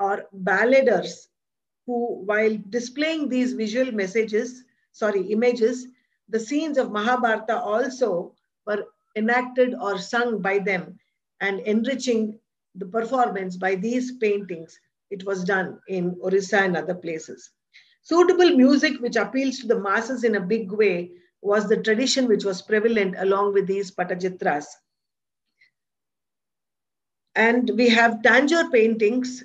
[0.00, 1.28] or balladers
[1.86, 5.86] who, while displaying these visual messages, sorry, images,
[6.28, 8.34] the scenes of Mahabharata also
[8.66, 8.84] were
[9.16, 10.98] enacted or sung by them
[11.40, 12.38] and enriching
[12.74, 14.78] the performance by these paintings.
[15.10, 17.50] It was done in Orissa and other places.
[18.02, 21.10] Suitable music which appeals to the masses in a big way
[21.40, 24.66] was the tradition which was prevalent along with these Patachitras.
[27.38, 29.44] And we have Tanjore paintings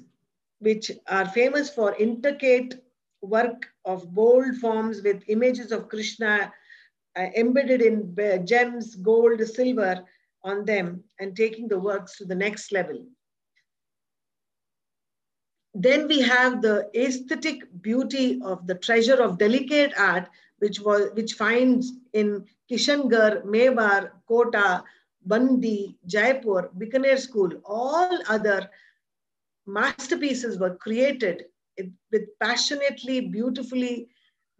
[0.57, 2.83] which are famous for intricate
[3.21, 6.51] work of bold forms with images of Krishna
[7.15, 10.03] uh, embedded in gems, gold, silver
[10.43, 13.05] on them and taking the works to the next level.
[15.75, 21.33] Then we have the aesthetic beauty of the treasure of delicate art, which was which
[21.33, 24.83] finds in Kishangarh, Mewar, Kota,
[25.27, 28.69] Bundi, Jaipur, Bikaner School, all other
[29.65, 31.45] masterpieces were created
[32.11, 34.09] with passionately, beautifully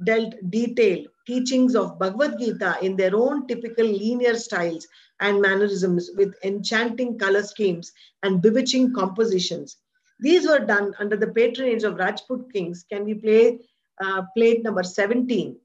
[0.04, 4.88] dealt detail teachings of Bhagavad Gita in their own typical linear styles
[5.20, 7.92] and mannerisms with enchanting color schemes
[8.24, 9.78] and bewitching compositions.
[10.20, 12.86] These were done under the patronage of Rajput kings.
[12.92, 13.60] Can we play
[14.02, 15.58] uh, plate number 17?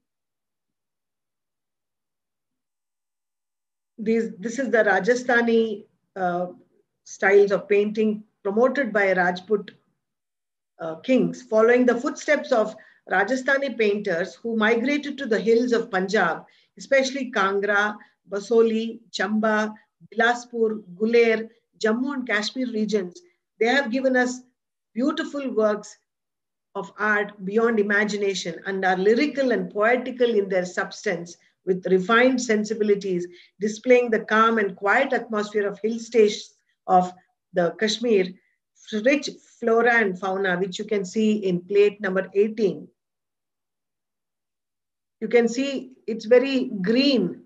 [3.99, 5.85] These, this is the Rajasthani
[6.15, 6.47] uh,
[7.03, 9.71] styles of painting promoted by Rajput
[10.79, 12.75] uh, kings, following the footsteps of
[13.11, 16.45] Rajasthani painters who migrated to the hills of Punjab,
[16.77, 17.97] especially Kangra,
[18.29, 19.73] Basoli, Chamba,
[20.13, 23.19] Bilaspur, Guler, Jammu and Kashmir regions.
[23.59, 24.41] They have given us
[24.93, 25.97] beautiful works
[26.75, 31.35] of art beyond imagination and are lyrical and poetical in their substance
[31.65, 33.27] with refined sensibilities,
[33.59, 36.53] displaying the calm and quiet atmosphere of hill stations
[36.87, 37.13] of
[37.53, 38.33] the Kashmir
[39.05, 39.29] rich
[39.59, 42.87] flora and fauna, which you can see in plate number 18.
[45.21, 47.43] You can see it's very green.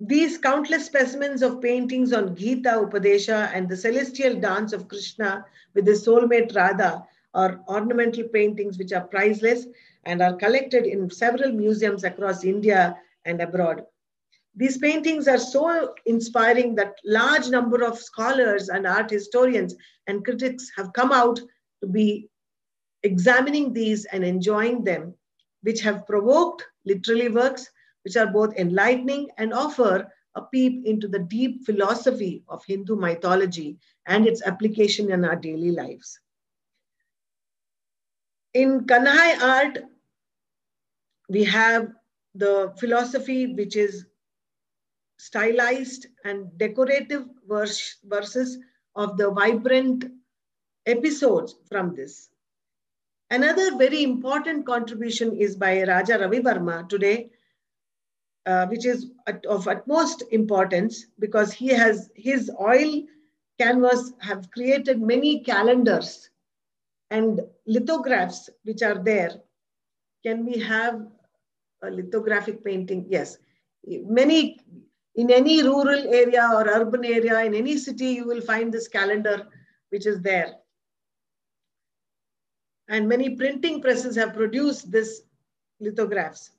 [0.00, 5.86] These countless specimens of paintings on Gita Upadesha and the celestial dance of Krishna with
[5.86, 7.06] his soulmate Radha
[7.36, 9.66] are ornamental paintings which are priceless
[10.04, 13.84] and are collected in several museums across India and abroad.
[14.54, 19.76] These paintings are so inspiring that large number of scholars and art historians
[20.06, 21.38] and critics have come out
[21.82, 22.30] to be
[23.02, 25.14] examining these and enjoying them,
[25.62, 27.70] which have provoked literary works
[28.04, 33.78] which are both enlightening and offer a peep into the deep philosophy of Hindu mythology
[34.06, 36.20] and its application in our daily lives.
[38.56, 39.78] In Kanhai art,
[41.28, 41.92] we have
[42.34, 44.06] the philosophy which is
[45.18, 48.56] stylized and decorative verse, verses
[48.94, 50.06] of the vibrant
[50.86, 52.30] episodes from this.
[53.30, 57.30] Another very important contribution is by Raja Ravi Varma today,
[58.46, 63.02] uh, which is at- of utmost importance because he has his oil
[63.58, 66.30] canvas have created many calendars
[67.10, 69.30] and lithographs which are there.
[70.24, 71.06] Can we have
[71.82, 73.06] a lithographic painting?
[73.08, 73.38] Yes.
[73.86, 74.58] Many,
[75.14, 79.46] in any rural area or urban area, in any city, you will find this calendar
[79.90, 80.54] which is there.
[82.88, 85.22] And many printing presses have produced this
[85.80, 86.50] lithographs.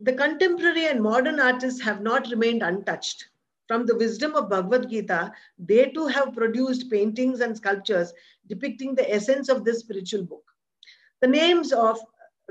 [0.00, 3.29] The contemporary and modern artists have not remained untouched.
[3.70, 8.12] From the wisdom of Bhagavad Gita, they too have produced paintings and sculptures
[8.48, 10.42] depicting the essence of this spiritual book.
[11.20, 12.00] The names of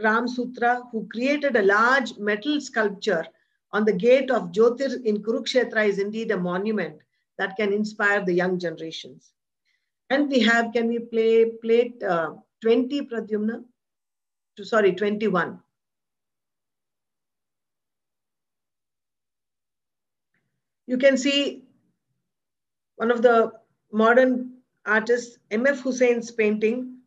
[0.02, 3.26] Ram Sutar, who created a large metal sculpture
[3.74, 7.02] on the gate of Jyotir in Kurukshetra, is indeed a monument
[7.38, 9.34] that can inspire the young generations.
[10.10, 13.66] And we have, can we play plate uh, 20 Pradyumna?
[14.64, 15.60] Sorry, 21.
[20.90, 21.66] You can see
[22.96, 23.52] one of the
[23.92, 24.54] modern
[24.88, 25.84] artists, M.F.
[25.84, 26.98] Husain's painting.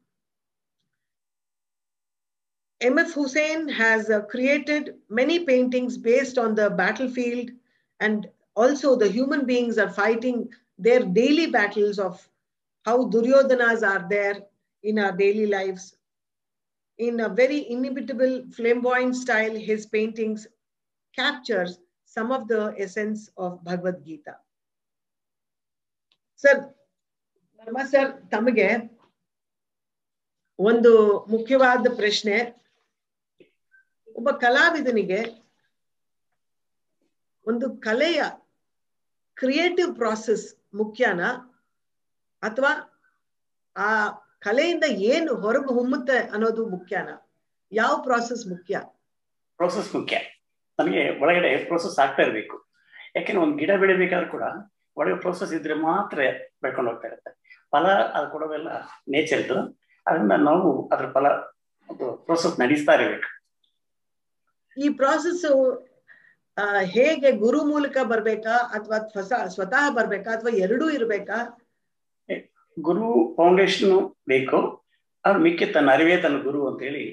[2.80, 3.12] M.F.
[3.12, 7.50] Husain has uh, created many paintings based on the battlefield
[7.98, 12.28] and also the human beings are fighting their daily battles of
[12.84, 14.42] how Duryodhanas are there
[14.84, 15.96] in our daily lives.
[16.98, 20.46] In a very inimitable flamboyant style, his paintings
[21.16, 21.80] captures
[22.16, 24.34] some of the essence of Bhagavad Gita.
[26.36, 26.60] Sir
[27.58, 28.68] ಧರ್ಮ sir ತಮಗೆ
[30.58, 30.92] ಒಂದು
[31.30, 32.36] ಮುಖ್ಯವಾದ ಪ್ರಶ್ನೆ.
[34.16, 35.20] ಒಬ್ಬ ಕಲಾವಿದನಿಗೆ
[37.46, 38.22] ಒಂದು ಕಲೆಯ
[39.34, 41.28] creative process ಮುಖ್ಯನಾ
[42.42, 42.72] ಅಥವಾ
[43.76, 43.88] ಆ
[44.38, 47.14] ಕಲೆಯಿಂದ ಏನು ಹೊರಗೆ ಹೊಮ್ಮುತ್ತೆ ಅನ್ನೋದು ಮುಖ್ಯನಾ?
[47.72, 48.80] ಯಾವ ಪ್ರಾಸೆಸ್ ಮುಖ್ಯ?
[49.56, 50.41] ಪ್ರಾಸೆಸ್ ಮುಖ್ಯ.
[50.82, 52.56] ನಮಗೆ ಒಳಗಡೆ ಪ್ರೋಸೆಸ್ ಆಗ್ತಾ ಇರಬೇಕು.
[53.16, 54.44] ಯಾಕೆಂದ್ರೆ ಒಂದು ಗಿಡ ಬೆಳಿಬೇಕಾದ್ರೂ ಕೂಡ
[54.96, 56.18] ಒಳಗೆ ಪ್ರೋಸೆಸ್ ಇದ್ರೆ ಮಾತ್ರ
[56.62, 57.30] ಬೆಳ್ಕೊಂಡು ಹೋಗ್ತಾ ಇರುತ್ತೆ.
[57.72, 58.70] ಫಲ ಅದು ಕೊಡೋದೆಲ್ಲ
[59.14, 59.56] ನೇಚರ್ದು
[60.06, 61.26] ಅದರಿಂದ ನಾವು ಅದ್ರ ಫಲ
[62.26, 63.28] ಪ್ರೋಸೆಸ್ ನಡೆಸ್ತಾ ಇರಬೇಕು.
[64.76, 65.44] ಈ ಪ್ರೋಸೆಸ್
[66.96, 68.98] ಹೇಗೆ ಗುರು ಮೂಲಕ ಬರ್ಬೇಕಾ ಅಥವಾ
[69.54, 71.38] ಸ್ವತಃ ಬರ್ಬೇಕಾ ಅಥವಾ ಎರಡೂ ಇರ್ಬೇಕಾ?
[72.76, 73.08] ಗುರು
[73.38, 73.96] ಫೌಂಡೇಶನ್
[74.32, 74.58] ಬೇಕು.
[75.24, 77.04] ಅವ್ರು ಮಿಕ್ಕಿ ತನ್ನ ಅರಿವೇ ತನ್ನ ಗುರು ಅಂತ ಹೇಳಿ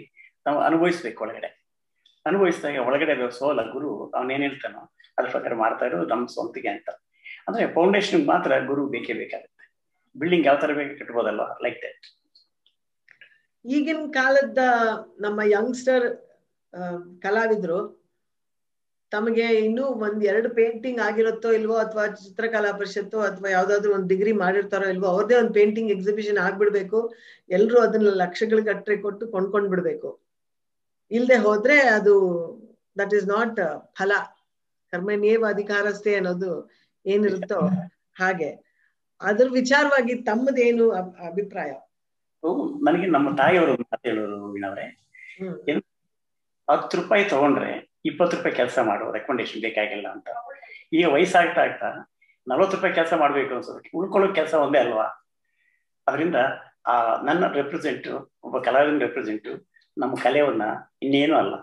[0.45, 1.49] ನಾವು ಅನುಭವಿಸ್ಬೇಕು ಒಳಗಡೆ.
[2.25, 4.81] ಅನುಭವಿಸಿದಾಗ ಒಳಗಡೆ ಸೋಲ ಗುರು ಅವನೇನ್ ಹೇಳ್ತಾನೋ
[5.17, 6.89] ಅದ್ರ ಪ್ರಕಾರ ಮಾಡ್ತಾ ಇರೋದು ನಮ್ಮ ಸ್ವಂತಿಗೆ ಅಂತ.
[7.47, 9.65] ಅಂದ್ರೆ ಫೌಂಡೇಶನ್ ಮಾತ್ರ ಗುರು ಬೇಕೇ ಬೇಕಾಗುತ್ತೆ.
[10.15, 12.07] ಬಿಲ್ಡಿಂಗ್ ಯಾವ ತರ ಬೇಕು ಕಟ್ಬೋದಲ್ವಾ ಲೈಕ್ ದಟ್
[13.65, 14.61] ಈಗಿನ ಕಾಲದ
[15.19, 16.05] ನಮ್ಮ ಯಂಗ್ಸ್ಟರ್
[17.23, 17.79] ಕಲಾವಿದ್ರು
[19.11, 24.87] ತಮಗೆ ಇನ್ನೂ ಒಂದ್ ಎರಡು ಪೇಂಟಿಂಗ್ ಆಗಿರುತ್ತೋ ಇಲ್ವೋ ಅಥವಾ ಚಿತ್ರಕಲಾ ಪರಿಷತ್ತು ಅಥವಾ ಯಾವ್ದಾದ್ರು ಒಂದು ಡಿಗ್ರಿ ಮಾಡಿರ್ತಾರೋ
[24.93, 26.99] ಇಲ್ವೋ ಅವ್ರದೇ ಒಂದು ಪೇಂಟಿಂಗ್ ಎಕ್ಸಿಬಿಷನ್ ಆಗ್ಬಿಡ್ಬೇಕು.
[27.49, 30.09] ಎಲ್ರು ಅದನ್ನ ಲಕ್ಷಗಳ ಗಟ್ಟರೆ ಕೊಟ್ಟು ಕೊಂಡ್ಕೊಂಡ್ ಬಿಡ್ಬೇಕು
[31.11, 32.13] ಇಲ್ದೆ ಹೋದ್ರೆ ಅದು
[32.99, 33.59] ದಟ್ ಇಸ್ ನಾಟ್
[33.97, 34.11] ಫಲ.
[34.93, 36.51] ಕರ್ಮನೇವ ಅಧಿಕಾರಸ್ಥೆ ಅನ್ನೋದು
[37.05, 37.59] ಏನಿರುತ್ತೋ
[38.19, 38.49] ಹಾಗೆ.
[39.21, 40.85] ಅದ್ರ ವಿಚಾರವಾಗಿ ತಮ್ಮದೇನು
[41.29, 41.71] ಅಭಿಪ್ರಾಯ?
[42.87, 44.85] ನನಗೆ ನಮ್ಮ ತಾಯಿಯವರು ಮಾತು ಹೇಳೋರು ವೀಣವ್ರೆ
[46.67, 47.71] ಹತ್ತು ರೂಪಾಯಿ ತಗೊಂಡ್ರೆ
[48.05, 50.27] ಇಪ್ಪತ್ತು ರೂಪಾಯಿ ಕೆಲಸ ಮಾಡು ರೆಕಮೆಂಡೇಶನ್ ಬೇಕಾಗಿಲ್ಲ ಅಂತ.
[50.97, 51.89] ಈಗ ವಯಸ್ಸಾಗ್ತಾ ಆಗ್ತಾ
[52.47, 55.07] ನಲ್ವತ್ತು ರೂಪಾಯಿ ಕೆಲಸ ಮಾಡ್ಬೇಕು ಅನ್ಸೋದಕ್ಕೆ ಉಳ್ಕೊಳ್ಳೋ ಕೆಲಸ ಒಂದೇ ಅಲ್ವಾ?
[56.07, 56.37] ಅದರಿಂದ
[56.91, 56.93] ಆ
[57.27, 58.07] ನನ್ನ ರೆಪ್ರೆಸೆಂಟ್
[58.45, 59.49] ಒಬ್ಬ ಕಲಾವಿದ ರೆಪ್ರೆಸೆಂಟ್
[59.99, 60.61] ನಮ್ಮ ಕಲೆಯನ್ನ
[61.03, 61.55] ಇನ್ನೇನು ಅಲ್ಲ.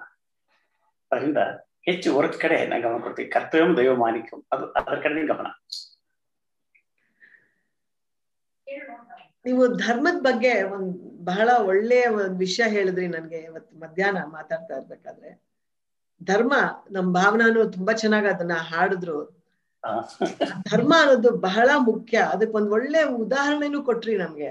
[1.12, 1.38] ಅದರಿಂದ
[1.82, 5.46] ಹೆಚ್ಚು ಹೊರತ್ ಕಡೆ ನಾ ಗಮನ ಕೊಡ್ತೀವಿ ಕರ್ತವ್ಯ ದೈವ ಮಾನಿಕಂ ಅದು ಅದರ ಕಡೆ ಗಮನ.
[9.46, 15.46] ನೀವು ಧರ್ಮದ ಬಗ್ಗೆ ಒಂದ್ ಬಹಳ ಒಳ್ಳೆಯ ಒಂದ್ ವಿಷಯ ಹೇಳಿದ್ರಿ ನನ್ಗೆ ಇವತ್ತು ಮಧ್ಯಾಹ್ನ ಮಾತಾಡ್ತಾ ಇರ್ಬೇಕಾದ್ರೆ.
[16.24, 16.54] ಧರ್ಮ
[16.90, 19.46] ನಮ್ ಭಾವನಾನು ತುಂಬಾ ಚೆನ್ನಾಗ್ ಅದನ್ನ ಹಾಡಿದ್ರು.
[20.70, 22.18] ಧರ್ಮ ಅನ್ನೋದು ಬಹಳ ಮುಖ್ಯ.
[22.18, 24.50] ಅದಕ್ಕೆ ಒಂದ್ ಒಳ್ಳೆ ಉದಾಹರಣೆನೂ ಕೊಟ್ರಿ ನಮ್ಗೆ.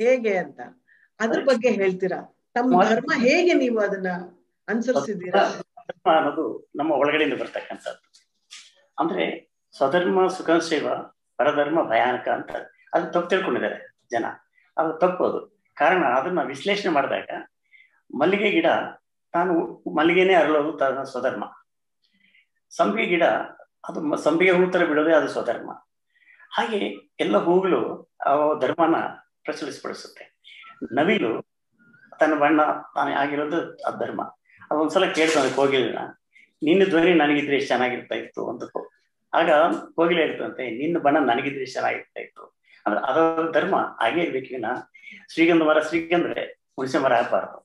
[0.00, 0.60] ಹೇಗೆ ಅಂತ?
[1.20, 2.44] ಅದ್ರ ಬಗ್ಗೆ ಹೇಳ್ತೀರಾ?
[2.54, 4.06] ತಮ್ಮ ಧರ್ಮ ಹೇಗೆ ನೀವು ಅದನ್ನ
[4.68, 5.48] ಅನುಸರಿಸಿದ್ದೀರಾ?
[5.88, 8.24] ಧರ್ಮ ಅನ್ನೋದು ನಮ್ಮ ಒಳಗಡೆಯಿಂದ ಬರ್ತಕ್ಕಂಥದ್ದು.
[8.98, 10.88] ಅಂದ್ರೆ ಸ್ವಧರ್ಮ ಸುಖ ಸೇವ
[11.36, 12.50] ಪರಧರ್ಮ ಭಯಾನಕ ಅಂತ
[12.94, 14.24] ಅದು ತಪ್ಪು ತಿಳ್ಕೊಂಡಿದ್ದಾರೆ ಜನ.
[14.78, 17.28] ಅದು ತಪ್ಪೋದು ಕಾರಣ ಅದನ್ನ ವಿಶ್ಲೇಷಣೆ ಮಾಡಿದಾಗ
[18.14, 18.66] ಮಲ್ಲಿಗೆ ಗಿಡ
[19.32, 21.44] ತಾನು ಮಲ್ಲಿಗೆನೇ ಅರಳೋದು ತನ್ನ ಸ್ವಧರ್ಮ.
[22.70, 23.24] ಸಂಪಿಗೆ ಗಿಡ
[23.88, 25.70] ಅದು ಸಂಪಿಗೆ ಹೂ ತರ ಬಿಡೋದೇ ಅದು ಸ್ವಧರ್ಮ.
[26.50, 26.78] ಹಾಗೆ
[27.20, 28.96] ಎಲ್ಲ ಹೂಗಳು ಆ ಧರ್ಮನ
[29.42, 30.33] ಪ್ರಚಲಿಸಪಡಿಸುತ್ತೆ.
[30.92, 31.32] ನವಿಲು
[32.20, 32.62] ತನ್ನ ಬಣ್ಣ
[32.94, 34.00] ತಾನೇ ಆಗಿರೋದು ಅಧರ್ಮ.
[34.00, 34.22] ಧರ್ಮ
[34.70, 35.98] ಅದೊಂದ್ಸಲ ಕೇಳ್ತಾನೆ ಕೋಗಿಲಿನ
[36.62, 38.62] ನಿನ್ನ ಧ್ವನಿ ನನಗಿದ್ರೆ ಎಷ್ಟು ಚೆನ್ನಾಗಿರ್ತಾ ಇತ್ತು ಅಂತ
[39.32, 39.50] ಆಗ
[39.94, 42.58] ಕೋಗಿಲೆ ಇರ್ತಂತೆ ನಿನ್ನ ಬಣ್ಣ ನನಗಿದ್ರೆ ಎಷ್ಟು ಚೆನ್ನಾಗಿರ್ತಾ ಇತ್ತು.
[42.86, 44.64] ಅಂದ್ರೆ ಅದರ ಧರ್ಮ, ಹಾಗೆ ಇರ್ಬೇಕಿನ
[45.32, 46.42] ಶ್ರೀಗಂಧ ಮರ ಶ್ರೀಗಂಧ್ರೆ
[46.76, 47.58] ಹುಣಸೆ ಮರ ಆಗಬಾರ್ದು.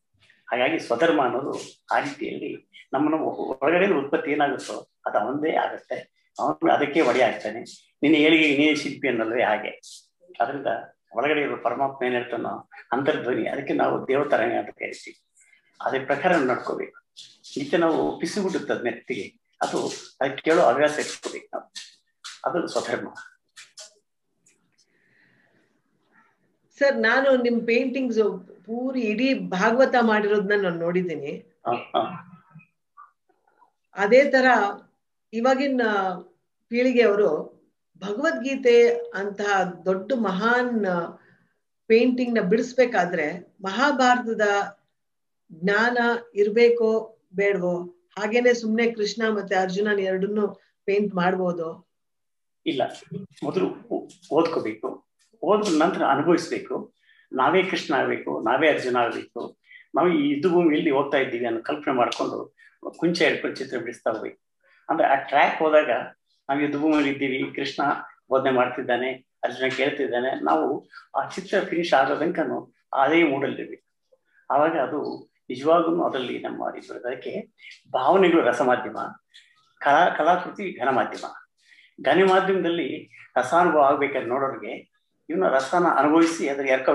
[0.47, 1.53] ಹಾಗಾಗಿ ಸ್ವಧರ್ಮ ಅನ್ನೋದು
[1.95, 3.18] ಆ ರೀತಿಯಲ್ಲಿ ನಮ್ಮನ್ನು
[3.62, 6.20] ಒಳಗಡೆ ಉತ್ಪತ್ತಿ ಏನಾಗುತ್ತೋ ಅದು ಅವಂದೇ ಆಗುತ್ತೆ.
[6.39, 7.60] ಅವನು ಅದಕ್ಕೆ ಒಡೆ ಆಗ್ತಾನೆ
[8.01, 9.72] ನಿನ್ನ ಏಳಿಗೆ ನೀನೇ ಶಿಲ್ಪಿ ಅನ್ನೋದೇ ಹಾಗೆ.
[10.39, 10.68] ಅದರಿಂದ
[11.12, 12.53] ಒಳಗಡೆ ಇರೋ ಪರಮಾತ್ಮ ಏನ್ ಹೇಳ್ತಾನೋ
[12.93, 15.18] ಅಂತರ್ಧ್ವನಿ ಅದಕ್ಕೆ ನಾವು ದೇವತರಂಗ ಅಂತ ಕರಿತೀವಿ
[15.80, 16.97] ಅದೇ ಪ್ರಕಾರ ನಡ್ಕೋಬೇಕು.
[17.57, 19.26] ನಿತ್ಯ ನಾವು ಪಿಸುಗುಡುತ್ತ ಅದ್ ನೆತ್ತಿಗೆ
[19.62, 19.80] ಅದು
[20.20, 21.68] ಅದಕ್ಕೆ ಕೇಳೋ ಹವ್ಯಾಸ ಇಟ್ಕೋಬೇಕು ನಾವು.
[22.47, 23.10] ಅದು ಸ್ವಧರ್ಮ.
[26.78, 28.20] ಸರ್ ನಾನು ನಿಮ್ ಪೇಂಟಿಂಗ್ಸ್
[28.66, 31.32] ಪೂರಿ ಇಡೀ ಭಾಗವತ ಮಾಡಿರೋದನ್ನ ನಾನು ನೋಡಿದ್ದೀನಿ.
[33.95, 34.47] ಅದೇ ತರ
[35.34, 35.86] ಇವಾಗಿನ
[36.72, 37.32] ಪೀಳಿಗೆಯವರು
[38.01, 38.75] ಭಗವದ್ಗೀತೆ
[39.13, 39.53] ಅಂತಹ
[39.85, 40.85] ದೊಡ್ಡ ಮಹಾನ್
[41.89, 43.25] ಪೇಂಟಿಂಗ್ನ ಬಿಡಿಸ್ಬೇಕಾದ್ರೆ
[43.61, 44.45] ಮಹಾಭಾರತದ
[45.51, 45.97] ಜ್ಞಾನ
[46.35, 46.89] ಇರ್ಬೇಕೋ
[47.35, 47.73] ಬೇಡವೋ?
[48.17, 50.45] ಹಾಗೇನೆ ಸುಮ್ನೆ ಕೃಷ್ಣ ಮತ್ತೆ ಅರ್ಜುನನ್ ಎರಡನ್ನು
[50.85, 51.67] ಪೇಂಟ್ ಮಾಡ್ಬೋದು?
[52.65, 52.81] ಇಲ್ಲ.
[53.43, 53.67] ಮೊದಲು
[54.31, 54.87] ಓದ್ಕೋಬೇಕು.
[55.43, 56.75] ಓದ್ ನಂತರ ಅನುಭವಿಸ್ಬೇಕು.
[57.31, 59.41] ನಾವೇ ಕೃಷ್ಣ ಆಗ್ಬೇಕು, ನಾವೇ ಅರ್ಜುನ ಆಗ್ಬೇಕು.
[59.95, 62.39] ನಾವು ಈ ಯುದ್ಧ ಭೂಮಿಯಲ್ಲಿ ಹೋಗ್ತಾ ಇದ್ದೀವಿ ಅನ್ನೋ ಕಲ್ಪನೆ ಮಾಡ್ಕೊಂಡು
[62.97, 64.39] ಕುಂಚ ಹಿಡ್ಕೊಂಡು ಚಿತ್ರ ಬಿಡಿಸ್ತಾ ಹೋಗ್ಬೇಕು.
[64.89, 65.89] ಅಂದ್ರೆ ಆ ಟ್ರ್ಯಾಕ್ ಹೋದಾಗ
[66.49, 67.83] ನಾವು ಯುದ್ಧ ಭೂಮಿಯಲ್ಲಿ ಇದ್ದೀವಿ ಕೃಷ್ಣ
[68.29, 69.09] ಬೋಧನೆ ಮಾಡ್ತಿದ್ದಾನೆ,
[69.43, 70.43] ಅರ್ಜುನ ಕೇಳ್ತಿದ್ದಾನೆ.
[70.43, 73.83] ನಾವು ಆ ಚಿತ್ರ ಫಿನಿಶ್ ಆಗೋ ತನಕನು ಅದೇ ಮೂಡಲ್ಲಿವಿ
[74.51, 77.55] ಆವಾಗ ಅದು ನಿಜವಾಗೂ ಅದರಲ್ಲಿ ನಮ್ಮ ಅದಕ್ಕೆ
[77.93, 78.97] ಭಾವನೆಗಳು ರಸಮಾಧ್ಯಮ,
[79.81, 81.25] ಕಲಾ ಕಲಾಕೃತಿ ಘನ ಮಾಧ್ಯಮ
[82.05, 84.73] ಘನ ಮಾಧ್ಯಮದಲ್ಲಿ ರಸಾನುಭವ ಆಗ್ಬೇಕಾದ್ರೆ ನೋಡೋರಿಗೆ
[85.29, 86.89] ಇವನ್ನ ರಸನ ಅನುಭವಿಸಿ ಅದ್ರ ಎರ್ಕ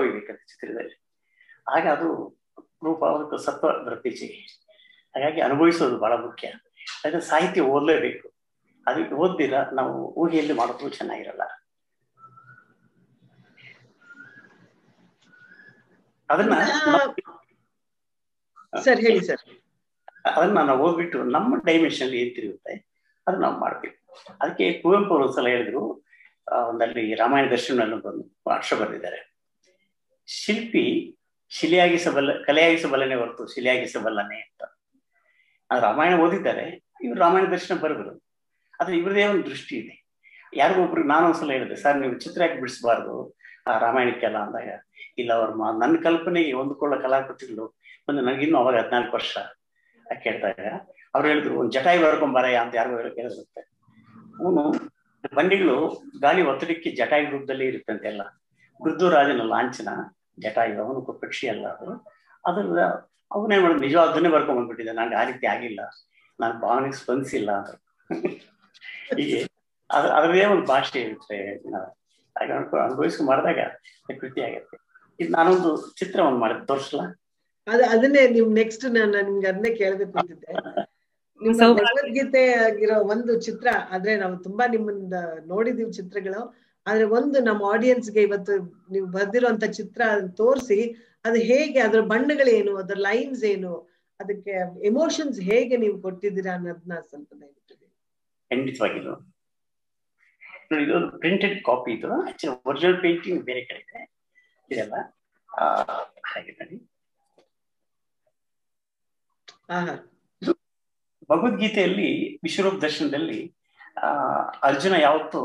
[0.47, 0.95] ಚಿತ್ರದಲ್ಲಿ.
[1.69, 2.39] ಹಾಗೆ ಅದು
[2.83, 3.03] ರೂಪ
[3.35, 4.39] ಸತ್ವ ಬರುತ್ತೀಚೆಗೆ
[5.15, 6.47] ಹಾಗಾಗಿ ಅನುಭವಿಸೋದು ಬಹಳ ಮುಖ್ಯ.
[7.05, 8.34] ಅದಕ್ಕೆ ಸಾಹಿತ್ಯ ಓದಲೇಬೇಕು.
[8.87, 11.43] ಅದಕ್ಕೆ ಓದ್ದಿರ ನಾವು ಊಹೆಯಲ್ಲಿ ಮಾಡೋದು ಚೆನ್ನಾಗಿರಲ್ಲ.
[16.29, 16.53] ಅದನ್ನ
[18.85, 19.43] ಸರ್ ಹೇಳಿ ಸರ್.
[20.35, 22.73] ಅದನ್ನ ನಾವು ಓದ್ಬಿಟ್ಟು ನಮ್ಮ ಡೈಮೆನ್ಷನ್ ಏನ್ ತಿರುಗುತ್ತೆ
[23.27, 23.99] ಅದು ನಾವು ಮಾಡ್ಬೇಕು
[24.41, 25.83] ಅದಕ್ಕೆ ಕುವೆಂಪು ಅವರು ಸಲ ಹೇಳಿದ್ರು
[26.69, 28.11] ಒಂದಲ್ಲಿ ರಾಮಾಯಣ ದರ್ಶನ ಒಂದು
[28.57, 29.19] ಅಕ್ಷ ಬರೆದಿದ್ದಾರೆ.
[30.27, 30.85] ಶಿಲ್ಪಿ
[31.51, 34.61] ಶಿಲೆಯಾಗಿಸಬಲ್ಲ ಕಲೆಯಾಗಿಸಬಲ್ಲನೆ ಹೊರತು ಶಿಲೆಯಾಗಿಸಬಲ್ಲನೆ ಅಂತ.
[35.69, 36.65] ರಾಮಾಯಣ ಓದಿದ್ದಾರೆ
[37.05, 38.13] ಇವ್ರು ರಾಮಾಯಣ ದರ್ಶನ ಬರೆದ್ರು.
[38.79, 39.93] ಆದ್ರೆ ಇವ್ರದೇ ಒಂದು ದೃಷ್ಟಿ ಇದೆ.
[40.59, 43.13] ಯಾರಿಗೊಬ್ರು ಒಬ್ರಿಗೆ ನಾನು ಒಂದ್ಸಲ ಹೇಳಿದೆ, ಸರ್, ನೀವು ಚಿತ್ರ ಯಾಕೆ ಬಿಡಿಸಬಾರ್ದು,
[43.69, 44.69] ಆ ರಾಮಾಯಣಕ್ಕೆಲ್ಲ ಅಂದಾಗ.
[45.21, 45.49] ಇಲ್ಲ, ಅವ್ರ
[45.83, 47.65] ನನ್ನ ಕಲ್ಪನೆಗೆ ಹೊಂದ್ಕೊಳ್ಳೋ ಕಲಾಕೃತಿಗಳು
[48.09, 49.37] ಒಂದು ನನಗಿನ್ನೂ ಅವಾಗ ಹದಿನಾಲ್ಕು ವರ್ಷ
[50.05, 50.59] ಕೇಳಿದಾಗ,
[51.15, 53.61] ಅವ್ರು ಹೇಳಿದ್ರು, ಒಂದು ಜಟಾಯಿ ಬರ್ಕೊಂಬಾರಯ್ಯ ಅಂತ ಯಾರಿಗೋ ಹೇಳಿರುತ್ತೆ
[54.41, 54.63] ಅವನು,
[55.35, 55.77] ಬಂಡಿಗಳು
[56.21, 58.23] ಗಾಳಿ ಒತ್ತಡಕ್ಕೆ ಜಟಾಯಿ ರೂಪದಲ್ಲಿ ಇರುತ್ತಂತೆ ಎಲ್ಲ
[58.79, 59.89] ಮೃದುರಾಜನ ಲಾಂಛನ,
[60.43, 61.93] ಜಟಾಯಿ, ಅವನು ಪಕ್ಷಿ ಅಲ್ಲ ಅದು.
[62.49, 62.81] ಅದ್ರ
[63.35, 65.81] ಅವನೇ ಮಾಡೋದು ನಿಜವಾದನ್ನೇ ಅದನ್ನೇ ನನಗೆ ಆ ರೀತಿ ಆಗಿಲ್ಲ.
[66.39, 67.71] ನಾನು ಭಾವನೆಗೆ ಸ್ಪಂದಿಸಿಲ್ಲ ಅಂತ.
[69.09, 69.39] ಹೀಗೆ
[69.89, 71.37] ಅದ್ರ ಅದರದೇ ಒಂದು ಭಾಷೆ ಇರುತ್ತೆ
[72.35, 73.59] ಹಾಗೆ ಅನ್ಕೊ ಅನುಭವಿಸ್ಕೊಂಡು ಮಾಡಿದಾಗ
[74.21, 74.77] ಕೃತಿ ಆಗುತ್ತೆ
[75.19, 77.05] ಇದು ನಾನೊಂದು ಚಿತ್ರ ಒಂದು ಮಾಡಿದೆ ತೋರಿಸ್ಲಾ
[77.67, 80.51] ಅದ ಅದನ್ನೇ ನಿಮ್ ನೆಕ್ಸ್ಟ್ ನಾನು ನಿಮ್ಗೆ ಅದನ್ನೇ ಕೇಳಬೇಕು ಅಂತಿದ್ದೆ.
[81.71, 84.89] ಭಗವದ್ಗೀತೆ ಆಗಿರೋ ಒಂದು ಚಿತ್ರ ಆದ್ರೆ ನಾವು ತುಂಬಾ ನಿಮ್ಮ
[85.47, 86.41] ನೋಡಿದೀವಿ ಚಿತ್ರಗಳು
[86.85, 88.53] ಆದ್ರೆ ಒಂದು ನಮ್ಮ ಆಡಿಯನ್ಸ್ಗೆ ಇವತ್ತು
[88.93, 90.01] ನೀವು ಬರ್ದಿರುವಂತ ಚಿತ್ರ
[90.39, 90.79] ತೋರಿಸಿ
[91.25, 93.71] ಅದು ಹೇಗೆ ಅದ್ರ ಬಣ್ಣಗಳೇನು ಅದ್ರ ಲೈನ್ಸ್ ಏನು
[94.19, 94.53] ಅದಕ್ಕೆ
[94.89, 97.75] ಎಮೋಷನ್ಸ್ ಹೇಗೆ ನೀವು ಕೊಟ್ಟಿದ್ದೀರಾ ಅನ್ನೋದನ್ನ ಸ್ವಲ್ಪ ದಯವಿಟ್ಟು.
[98.55, 99.11] ಖಂಡಿತವಾಗಿಲ್ಲ
[100.69, 102.09] ನೋಡಿ ಇದೊಂದು ಪ್ರಿಂಟೆಡ್ ಕಾಪಿ ಇದು.
[102.29, 104.01] ಆಕ್ಚುಲಿ ಒರಿಜಿನಲ್ ಪೇಂಟಿಂಗ್ ಬೇರೆ ಕಡೆ ಇದೆ.
[104.71, 104.95] ಇದೆಲ್ಲ
[106.31, 106.77] ಹಾಗೆ ನೋಡಿ.
[111.31, 112.09] ಭಗವದ್ಗೀತೆಯಲ್ಲಿ
[112.45, 113.39] ವಿಶ್ವರೂಪ ದರ್ಶನದಲ್ಲಿ
[114.05, 114.07] ಆ
[114.69, 115.39] ಅರ್ಜುನ ಯಾವತ್ತು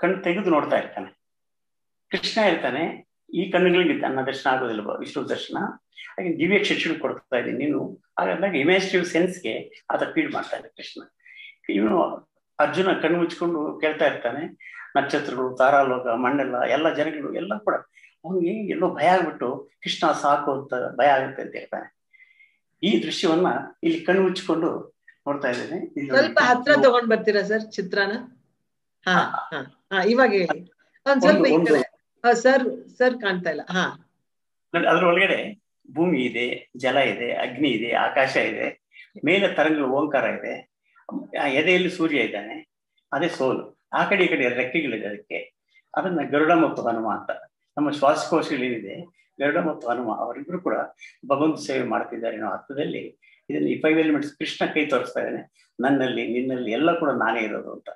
[0.00, 1.10] ಕಣ್ಣು ತೆಗೆದು ನೋಡ್ತಾ ಇರ್ತಾನೆ.
[2.12, 2.84] ಕೃಷ್ಣ ಇರ್ತಾನೆ
[3.38, 5.58] ಈ ಕಣ್ಣುಗಳಿಗೆ ನನ್ನ ದರ್ಶನ ಆಗೋದಿಲ್ಲ ವಿಶ್ವ ದರ್ಶನ.
[6.14, 7.80] ಹಾಗೆ ದಿವ್ಯ ಶಿಕ್ಷಣ ಕೊಡ್ತಾ ಇದ್ದೀನಿ ನೀನು.
[8.18, 9.54] ಹಾಗಾದಾಗ ಇಮ್ಯಾಜಿಟಿವ್ ಸೆನ್ಸ್ಗೆ
[9.94, 11.02] ಆತ ಫೀಡ್ ಮಾಡ್ತಾ ಇದ್ದ ಕೃಷ್ಣ.
[11.78, 11.98] ಇವನು
[12.58, 14.42] ಅರ್ಜುನ ಕಣ್ಣು ಮುಚ್ಕೊಂಡು ಕೇಳ್ತಾ ಇರ್ತಾನೆ.
[14.96, 17.74] ನಕ್ಷತ್ರಗಳು ತಾರಾಲೋಕ ಮಣ್ಣೆಲ್ಲ ಎಲ್ಲ ಜನಗಳು ಎಲ್ಲ ಕೂಡ
[18.24, 19.48] ಅವನಿಗೆ ಎಲ್ಲೋ ಭಯ ಆಗ್ಬಿಟ್ಟು
[19.82, 21.88] ಕೃಷ್ಣ ಸಾಕು ಅಂತ ಭಯ ಆಗುತ್ತೆ ಅಂತ ಹೇಳ್ತಾನೆ.
[22.82, 23.48] ಈ ದೃಶ್ಯವನ್ನ
[23.84, 24.70] ಇಲ್ಲಿ ಕಣ್ಣು ಮುಚ್ಕೊಂಡು
[25.26, 25.78] ನೋಡ್ತಾ ಇದ್ದೇನೆ.
[26.14, 28.12] ಸ್ವಲ್ಪ ಹತ್ರ ತಗೊಂಡ್ ಬರ್ತೀರಾ ಸರ್ ಚಿತ್ರನ?
[30.12, 30.58] ಇವಾಗ ಹೇಳಿ.
[31.06, 31.44] ಒಂದ್ ಸ್ವಲ್ಪ
[32.42, 32.64] ಸರ್
[32.98, 33.64] ಸರ್ ಕಾಣ್ತಾ ಇಲ್ಲ.
[33.76, 33.84] ಹಾ.
[34.74, 35.38] ಅದ್ರ ಒಳಗಡೆ
[35.88, 36.46] ಭೂಮಿ ಇದೆ
[36.76, 38.66] ಜಲ ಇದೆ ಅಗ್ನಿ ಇದೆ ಆಕಾಶ ಇದೆ
[39.26, 40.54] ಮೇಲೆ ತರಂಗ ಓಂಕಾರ ಇದೆ.
[41.42, 42.56] ಆ ಎದೆಯಲ್ಲಿ ಸೂರ್ಯ ಇದ್ದಾನೆ,
[43.12, 43.64] ಅದೇ ಸೋಲು.
[43.98, 45.38] ಆ ಕಡೆ ಈ ಕಡೆ ರೆಕ್ಕೆಗಳಿದೆ ಅದಕ್ಕೆ.
[45.94, 47.30] ಅದನ್ನ ಗರುಡ ಮತ್ತು ಹನುಮ ಅಂತ.
[47.76, 48.94] ನಮ್ಮ ಶ್ವಾಸಕೋಶಗಳೇನಿದೆ
[49.40, 50.76] ಗರುಡ ಮತ್ತು ಹನುಮ ಅವರಿಬ್ರು ಕೂಡ
[51.30, 53.02] ಭಗವಂತ ಸೇವೆ ಮಾಡ್ತಿದ್ದಾರೆ ಅನ್ನೋ ಅರ್ಥದಲ್ಲಿ
[53.50, 55.42] ಇದನ್ನ ಈ ಫೈವ್ ಎಲಿಮೆಂಟ್ಸ್ ಕೃಷ್ಣ ಕೈ ತೋರಿಸ್ತಾ ಇದ್ದಾನೆ.
[55.78, 57.88] ನನ್ನಲ್ಲಿ, ನಿನ್ನಲ್ಲಿ ಎಲ್ಲ ಕೂಡ ನಾನೇ ಇರೋದು ಅಂತ.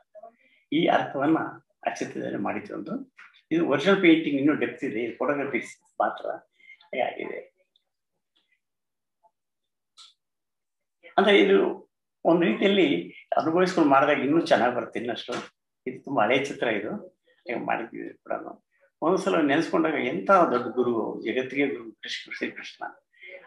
[0.72, 1.38] ಈ ಅರ್ಥವನ್ನ
[1.98, 2.94] ಚಿತ್ರದಲ್ಲಿ ಮಾಡಿದ್ದು ಒಂದು.
[3.52, 6.26] ಇದು ಒರಿಜಿನಲ್ ಪೇಂಟಿಂಗ್ ಇನ್ನೂ ಡೆಪ್ತ್ ಇದೆ, ಇದು ಫೋಟೋಗ್ರಫಿಕ್ಸ್ ಮಾತ್ರ
[7.08, 7.38] ಆಗಿದೆ.
[11.18, 11.58] ಅಂದ್ರೆ ಇದು
[12.24, 15.32] ಒಂದು ರೀತಿಯಲ್ಲಿ ಅನುಭವಿಸ್ಕೊಂಡು ಮಾಡಿದಾಗ ಇನ್ನೂ ಚೆನ್ನಾಗಿ ಬರ್ತೀನಿ ಅಷ್ಟು
[15.86, 17.20] ಇದು ತುಂಬಾ ಹಳೆ ಚಿತ್ರ ಇದು.
[17.64, 18.32] ಮಾಡಿದ್ದೀವಿ ಕೂಡ.
[19.02, 22.32] ಒಂದ್ಸಲ ನೆನೆಸ್ಕೊಂಡಾಗ ಎಂತ ದೊಡ್ಡ ಗುರು, ಜಗತ್ತಿಗೆ ಗುರು ಕೃಷ್ಣ.
[22.36, 22.84] ಶ್ರೀಕೃಷ್ಣ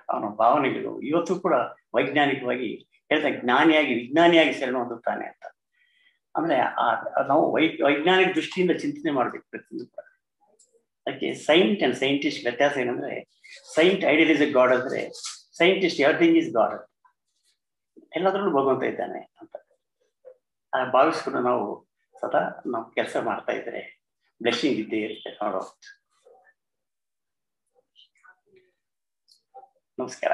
[0.09, 1.53] ಅವನ ಭಾವನೆಗಳು ಇವತ್ತು ಕೂಡ
[1.93, 5.45] ವೈಜ್ಞಾನಿಕವಾಗಿ ಹೇಳ್ತಾ ಜ್ಞಾನಿಯಾಗಿ, ವಿಜ್ಞಾನಿಯಾಗಿ ಶರಣ ಹೊಂದುತ್ತಾನೆ ಅಂತ.
[6.36, 6.95] ಅಂದ್ರೆ ಆ,
[7.28, 10.03] ನಾವು ವೈ, ವೈಜ್ಞಾನಿಕ ದೃಷ್ಟಿಯಿಂದ ಚಿಂತನೆ ಮಾಡ್ಬೇಕು ಪ್ರತಿಯೊಂದು ಕೂಡ.
[11.07, 13.41] ಅದಕ್ಕೆ ಸೈಂಟ್ ಅಂಡ್ ಸೈಂಟಿಸ್ಟ್ ವ್ಯತ್ಯಾಸ ಏನಂದ್ರೆ
[13.76, 15.09] saint ideal is a god ಅಂದ್ರೆ
[15.57, 16.93] ಸೈಂಟಿಸ್ಟ್ ಎವ್ರಿಥಿಂಗ್ ಇಸ್ ಗಾಡ್
[18.14, 19.55] ಎಲ್ಲದರಲ್ಲೂ ಭಗವಂತ ಇದ್ದಾನೆ ಅಂತ.
[20.93, 21.66] ಭಾವಿಸ್ಕೊಂಡು ನಾವು
[22.16, 22.41] ಸದಾ
[22.72, 23.82] ನಾವು ಕೆಲಸ ಮಾಡ್ತಾ ಇದ್ರೆ
[24.41, 25.61] ಬ್ಲೆಸ್ಸಿಂಗ್ ಇದ್ದೇ ಇರುತ್ತೆ ನೋಡೋ.
[29.97, 30.32] ನಮಸ್ಕಾರ.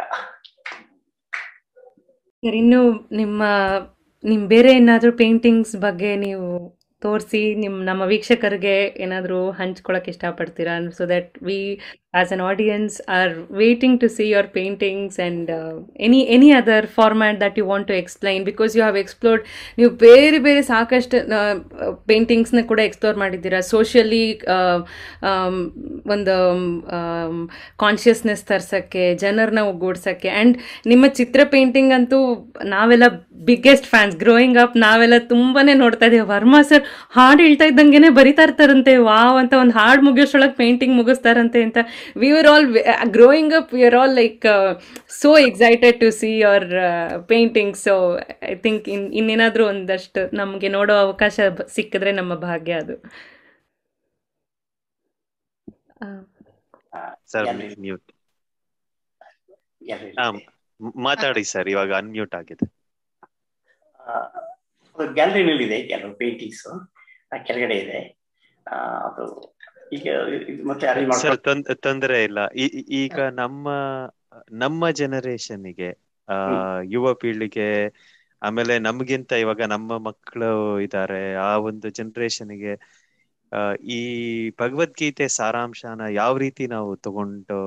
[2.43, 3.43] ಇನ್ನು ನಿಮ್ಮ,
[4.23, 6.47] ನಿಮ್ ಬೇರೆ ಏನಾದ್ರೂ ಪೇಂಟಿಂಗ್ಸ್ ಬಗ್ಗೆ ನೀವು
[7.01, 10.91] ತೋರಿಸಿ, ನಿಮ್ ನಮ್ಮ ವೀಕ್ಷಕರಿಗೆ ಏನಾದರೂ ಹಂಚ್ಕೊಳಕ್ ಇಷ್ಟಪಡ್ತೀರಾ?
[10.97, 11.59] So that we
[12.14, 17.39] as an audience are waiting to see your paintings and uh, any any other format
[17.39, 18.43] that you want to explain?
[18.43, 19.43] Because you have explored
[19.78, 21.18] ನೀವು ಬೇರೆ ಬೇರೆ ಸಾಕಷ್ಟು
[22.12, 23.60] ಪೇಂಟಿಂಗ್ಸ್ನ ಕೂಡ ಎಕ್ಸ್ಪ್ಲೋರ್ ಮಾಡಿದ್ದೀರಾ?
[23.74, 24.24] ಸೋಷಿಯಲಿ
[24.55, 24.80] uh,
[25.30, 25.55] um,
[26.16, 26.66] ಒಂದು um,
[26.97, 27.36] um,
[27.86, 30.57] consciousness ತರ್ಸೋಕ್ಕೆ ಜನರನ್ನ ಒಗ್ಗೂಡ್ಸೋಕ್ಕೆ ಆ್ಯಂಡ್
[30.93, 32.20] ನಿಮ್ಮ ಚಿತ್ರ ಪೇಂಟಿಂಗ್ ಅಂತೂ
[32.76, 33.03] ನಾವೆಲ್ಲ
[33.49, 36.26] ಬಿಗ್ಗೆಸ್ಟ್ ಫ್ಯಾನ್ಸ್ ಗ್ರೋಯಿಂಗ್ ಅಪ್ ನಾವೆಲ್ಲ ತುಂಬಾ ನೋಡ್ತಾ ಇದ್ದೀವಿ.
[36.34, 36.84] ವರ್ಮ ಸರ್
[37.18, 38.97] ಹಾಡು ಹೇಳ್ತಾ ಇದ್ದಂಗೆ ಬರಿತಾ ಇರ್ತಾರಂತೆ.
[39.10, 41.78] ವಾವ್ ಅಂತ ಒಂದು ಹಾಡು ಮುಗಿಯೋಷ್ಟೊಳಗೆ ಪೇಂಟಿಂಗ್ ಮುಗಿಸ್ತಾರಂತೆ ಅಂತ.
[42.16, 44.70] we were all uh, growing up we were all like uh,
[45.22, 46.62] so excited to see your
[47.32, 47.93] painting so
[48.43, 52.95] I think in ಇನ್ನೇನಾದರೂ ಒಂದಷ್ಟು ನಮಗೆ ನೋಡೋ ಅವಕಾಶ ಸಿಕ್ಕಿದ್ರೆ ನಮ್ಮ ಭಾಗ್ಯ ಅದು.
[60.95, 62.66] ಮಾತಾಡಿ ಸರ್ ಇವಾಗ ಅನ್ಮ್ಯೂಟ್ ಆಗಿದೆ.
[65.14, 66.64] ಗ್ಯಾಲರಿನಲ್ಲಿ ಇದೆ ಕೆಲವು ಪೇಂಟಿಂಗ್ಸ್
[67.45, 68.00] ಕೆಳಗಡೆ ಇದೆ.
[69.08, 69.26] ಅದು
[69.91, 70.07] ಈಗ
[70.69, 71.15] ಮತ್ತೆ ಯಾರಿಗೆ
[71.81, 72.39] ತೊಂದರೆ ಇಲ್ಲ.
[73.01, 73.65] ಈಗ ನಮ್ಮ
[74.61, 75.89] ನಮ್ಮ ಜನರೇಷನ್ಗೆ
[76.27, 76.37] ಆ
[76.93, 77.67] ಯುವ ಪೀಳಿಗೆ
[78.41, 80.49] ಆಮೇಲೆ ನಮ್ಗಿಂತ ಇವಾಗ ನಮ್ಮ ಮಕ್ಕಳು
[80.85, 82.73] ಇದ್ದಾರೆ ಆ ಒಂದು ಜನರೇಷನ್ಗೆ
[83.89, 83.99] ಈ
[84.59, 85.83] ಭಗವದ್ಗೀತೆ ಸಾರಾಂಶನ
[86.19, 87.57] ಯಾವ ರೀತಿ ನಾವು ತಗೊಂಡು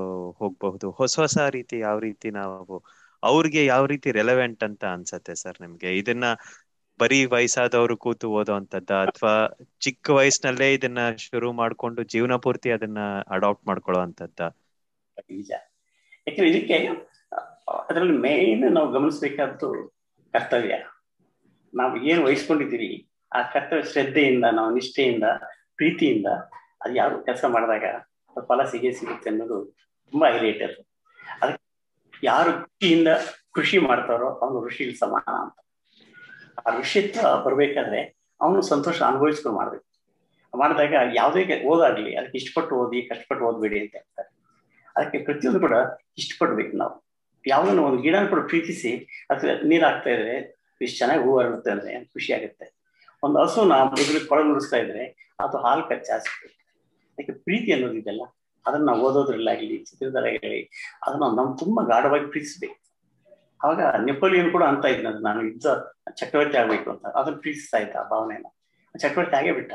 [0.41, 0.87] ಹೋಗ್ಬಹುದು?
[0.99, 2.77] ಹೊಸ ಹೊಸ ರೀತಿ ಯಾವ ರೀತಿ ನಾವು
[3.23, 5.91] ಅವ್ರಿಗೆ ಯಾವ ರೀತಿ ರೆಲೆವೆಂಟ್ ಅಂತ ಅನ್ಸತ್ತೆ ಸರ್ ನಿಮ್ಗೆ?
[6.01, 6.27] ಇದನ್ನ
[7.03, 9.35] ಬರೀ ವಯಸ್ಸಾದವರು ಕೂತು ಓದೋ ಅಂತದ್ದ ಅಥವಾ
[9.87, 13.01] ಚಿಕ್ಕ ವಯಸ್ಸಿನಲ್ಲೇ ಇದನ್ನ ಶುರು ಮಾಡ್ಕೊಂಡು ಜೀವನ ಪೂರ್ತಿ ಅದನ್ನ
[13.37, 14.41] ಅಡಾಪ್ಟ್ ಮಾಡ್ಕೊಳ್ಳೋ ಅಂತದ್ದ
[16.27, 16.77] ಯಾಕಂದ್ರೆ ಇದಕ್ಕೆ,
[17.89, 19.69] ಅದರಲ್ಲಿ ಮೇನ್ ನಾವು ಗಮನಿಸಬೇಕಾದ್ದು
[20.35, 20.75] ಕರ್ತವ್ಯ.
[21.75, 22.91] ನಾವು ಏನು ವಹಿಸ್ಕೊಂಡಿದ್ದೀವಿ
[23.33, 25.27] ಆ ಕರ್ತವ್ಯ ಶ್ರದ್ಧೆಯಿಂದ, ನಾವು ನಿಷ್ಠೆಯಿಂದ,
[25.79, 26.29] ಪ್ರೀತಿಯಿಂದ
[26.83, 27.85] ಅದು ಯಾವ ಕೆಲಸ ಮಾಡಿದಾಗ
[28.49, 29.59] ಫಲ ಸಿಗೇ ಸಿಗುತ್ತೆ ಅನ್ನೋದು
[30.13, 30.81] ತುಂಬಾ ಹೈಲೈಟ್ ಅದು.
[31.43, 31.65] ಅದಕ್ಕೆ
[32.25, 33.11] ಯಾರು ಖುಷಿಯಿಂದ
[33.57, 35.59] ಕೃಷಿ ಮಾಡ್ತಾರೋ, ಅವನು ಋಷಿಗೆ ಸಮಾನ ಅಂತ.
[36.67, 39.93] ಆ ಋಷಿತ್ವ ಬರ್ಬೇಕಾದ್ರೆ ಅವನು ಸಂತೋಷ ಅನುಭವಿಸ್ಕೊಂಡು ಮಾಡ್ಬೇಕು.
[40.59, 44.33] ಮಾಡಿದಾಗ ಯಾವುದೇ ಓದಾಗ್ಲಿ, ಅದಕ್ಕೆ ಇಷ್ಟಪಟ್ಟು ಓದಿ, ಕಷ್ಟಪಟ್ಟು ಓದ್ಬೇಡಿ ಅಂತ ಹೇಳ್ತಾರೆ.
[44.97, 45.73] ಅದಕ್ಕೆ ಪ್ರತಿಯೊಂದು ಕೂಡ
[46.19, 47.05] ಇಷ್ಟಪಡ್ಬೇಕು ನಾವು.
[47.47, 52.33] ಯಾವ್ದನ್ನ ಒಂದು ಗಿಡ ಕೂಡ ಪ್ರೀತಿಸಿ ಅದು ನೀರು ಹಾಕ್ತಾ ಇದ್ರೆ ಇಷ್ಟು ಚೆನ್ನಾಗಿ ಹೂವು ಅರಳುತ್ತೆ ಅಂದ್ರೆ ಖುಷಿ
[52.33, 52.83] ಆಗುತ್ತೆ.
[53.23, 56.49] ಒಂದು ಹಸು ನಾವು ಕೊಳ ನುಡಿಸ್ತಾ ಇದ್ರೆ ಅದು ಹಾಲು ಕಚ್ಚಾಸ್ತು
[57.13, 58.23] ಅದಕ್ಕೆ ಪ್ರೀತಿ ಅನ್ನೋದಿದೆಯಲ್ಲ
[58.67, 60.63] ಅದನ್ನ ಓದೋದ್ರಲ್ಲಾಗಲಿ ಚಿತ್ರದಲ್ಲಾಗಲಿ
[61.07, 62.82] ಅದನ್ನ ನಾವು ತುಂಬಾ ಗಾಢವಾಗಿ ಪ್ರೀತಿಸ್ಬೇಕು.
[63.63, 65.67] ಅವಾಗ ನೆಪೋಲಿಯನ್ ಕೂಡ ಅಂತ ಇದ್ನ ನಾನು ಇದ್ದ
[66.17, 67.05] ಚಕ್ರವರ್ತಿ ಆಗ್ಬೇಕು ಅಂತ.
[67.19, 68.47] ಅದನ್ನ ಪ್ರೀತಿಸ್ತಾ ಇದ್ದ ಆ ಭಾವನೆನ.
[68.95, 69.73] ಚಕ್ರವರ್ತಿ ಆಗೇ ಬಿಟ್ಟ.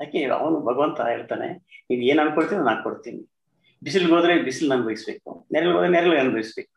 [0.00, 1.48] ಅದಕ್ಕೆ ಅವನು ಭಗವಂತ ಹೇಳ್ತಾನೆ
[1.88, 3.22] ನೀವ್ ಏನ್ ಅನ್ಕೊಳ್ತೀನಿ ನಾನು ಕೊಡ್ತೀನಿ
[3.82, 5.30] ಬಿಸಿಲಿಗೆ ಹೋದ್ರೆ ಬಿಸಿಲು ಅನುಭವಿಸ್ಬೇಕು.
[5.52, 6.72] ನೆರಳಿಗೆ ಹೋದ್ರೆ ನೆರಳು ಅನುಭವಿಸ್ಬೇಕು.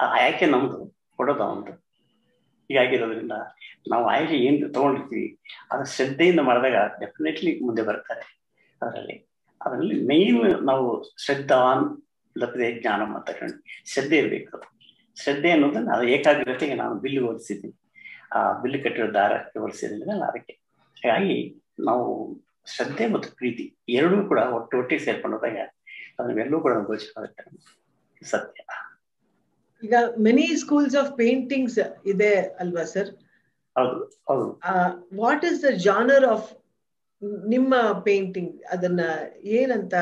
[0.00, 0.78] ಆ ಆಯ್ಕೆ ನಮ್ದು,
[1.16, 1.72] ಕೊಡೋದು ಅವನದು.
[2.70, 3.32] ಹೀಗಾಗಿರೋದ್ರಿಂದ
[3.90, 5.26] ನಾವು ಆಯ್ಕೆ ಏನ್ ತಗೊಂಡಿರ್ತೀವಿ,
[5.70, 8.24] ಅದ್ರ ಶ್ರದ್ಧೆಯಿಂದ ಮಾಡಿದಾಗ ಡೆಫಿನೆಟ್ಲಿ ಮುಂದೆ ಬರ್ತಾರೆ
[8.82, 9.16] ಅದರಲ್ಲಿ.
[9.60, 10.86] ಅದರಲ್ಲಿ ಮೇನ್ ನಾವು
[11.24, 11.84] ಶ್ರದ್ಧಾವಾನ್
[12.38, 13.56] ಲಭ್ಯತೆ, ಜ್ಞಾನ ಅಂತ ಹೇಳಿ
[13.92, 14.79] ಶ್ರದ್ಧೆ ಇರಬೇಕು
[15.19, 17.75] ಶ್ರದ್ಧೆ ಅನ್ನೋದನ್ನ ಅದು ಏಕಾಗ್ರತೆಗೆ ನಾನು ಬಿಲ್ಲು ಹೋಲಿಸಿದ್ದೀನಿ
[18.31, 20.53] ಆ ಬಿಲ್ಲು ಕಟ್ಟಿರೋ ದಾರಕ್ಕೆ ಹೋಲಿಸಿದ್ದೀನಿ ಅದಕ್ಕೆ
[20.97, 21.37] ಹಾಗಾಗಿ
[21.87, 22.05] ನಾವು
[22.67, 25.57] ಶ್ರದ್ಧೆ ಮತ್ತು ಪ್ರೀತಿ ಎರಡೂ ಕೂಡ ಒಟ್ಟು ಒಟ್ಟಿಗೆ ಸೇರ್ಕೊಂಡು ಹೋದಾಗ
[26.19, 27.73] ಅದನ್ನೆಲ್ಲೂ ಕೂಡ ಅನುಭವಿಸಬೇಕಾಗುತ್ತೆ
[28.21, 28.61] ಸತ್ಯ
[29.83, 33.09] ಈಗ ಮೆನಿ ಸ್ಕೂಲ್ಸ್ ಆಫ್ ಪೇಂಟಿಂಗ್ಸ್ ಇದೆ ಅಲ್ವಾ ಸರ್
[33.75, 33.97] ಹೌದು
[34.27, 34.47] ಹೌದು
[35.17, 36.47] what is the genre of
[37.49, 37.73] ನಿಮ್ಮ
[38.05, 39.01] ಪೇಂಟಿಂಗ್ ಅದನ್ನ
[39.55, 39.95] ಏನಂತ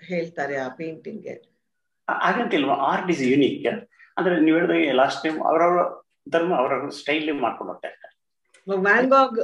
[0.00, 1.34] ಹೇಳ್ತಾರೆ ಆ ಪೇಂಟಿಂಗ್ಗೆ
[2.08, 3.66] ಆ- ಹಾಗಂತಿಲ್ವಾ ಆರ್ಟ್ ಇಸ್ ಯುನೀಕ್
[4.17, 5.81] ಅಂದ್ರೆ ನೀವು ಹೇಳಿದಾಗ ಲಾಸ್ಟ್ ಟೈಮ್ ಅವರವರ
[6.29, 8.13] ಧರ್ಮ ಅವರ ಸ್ಟೈಲ್ ಮಾಡ್ಕೊಂಡು ಹೋಗ್ತಾ ಇರ್ತಾರೆ.
[8.81, 9.39] Van Gogh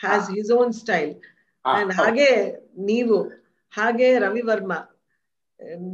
[0.00, 1.14] has his own style
[1.92, 2.28] ಹಾಗೆ
[2.84, 3.28] ನೀವು
[3.74, 4.74] ಹಾಗೆ ರವಿ ವರ್ಮಾ.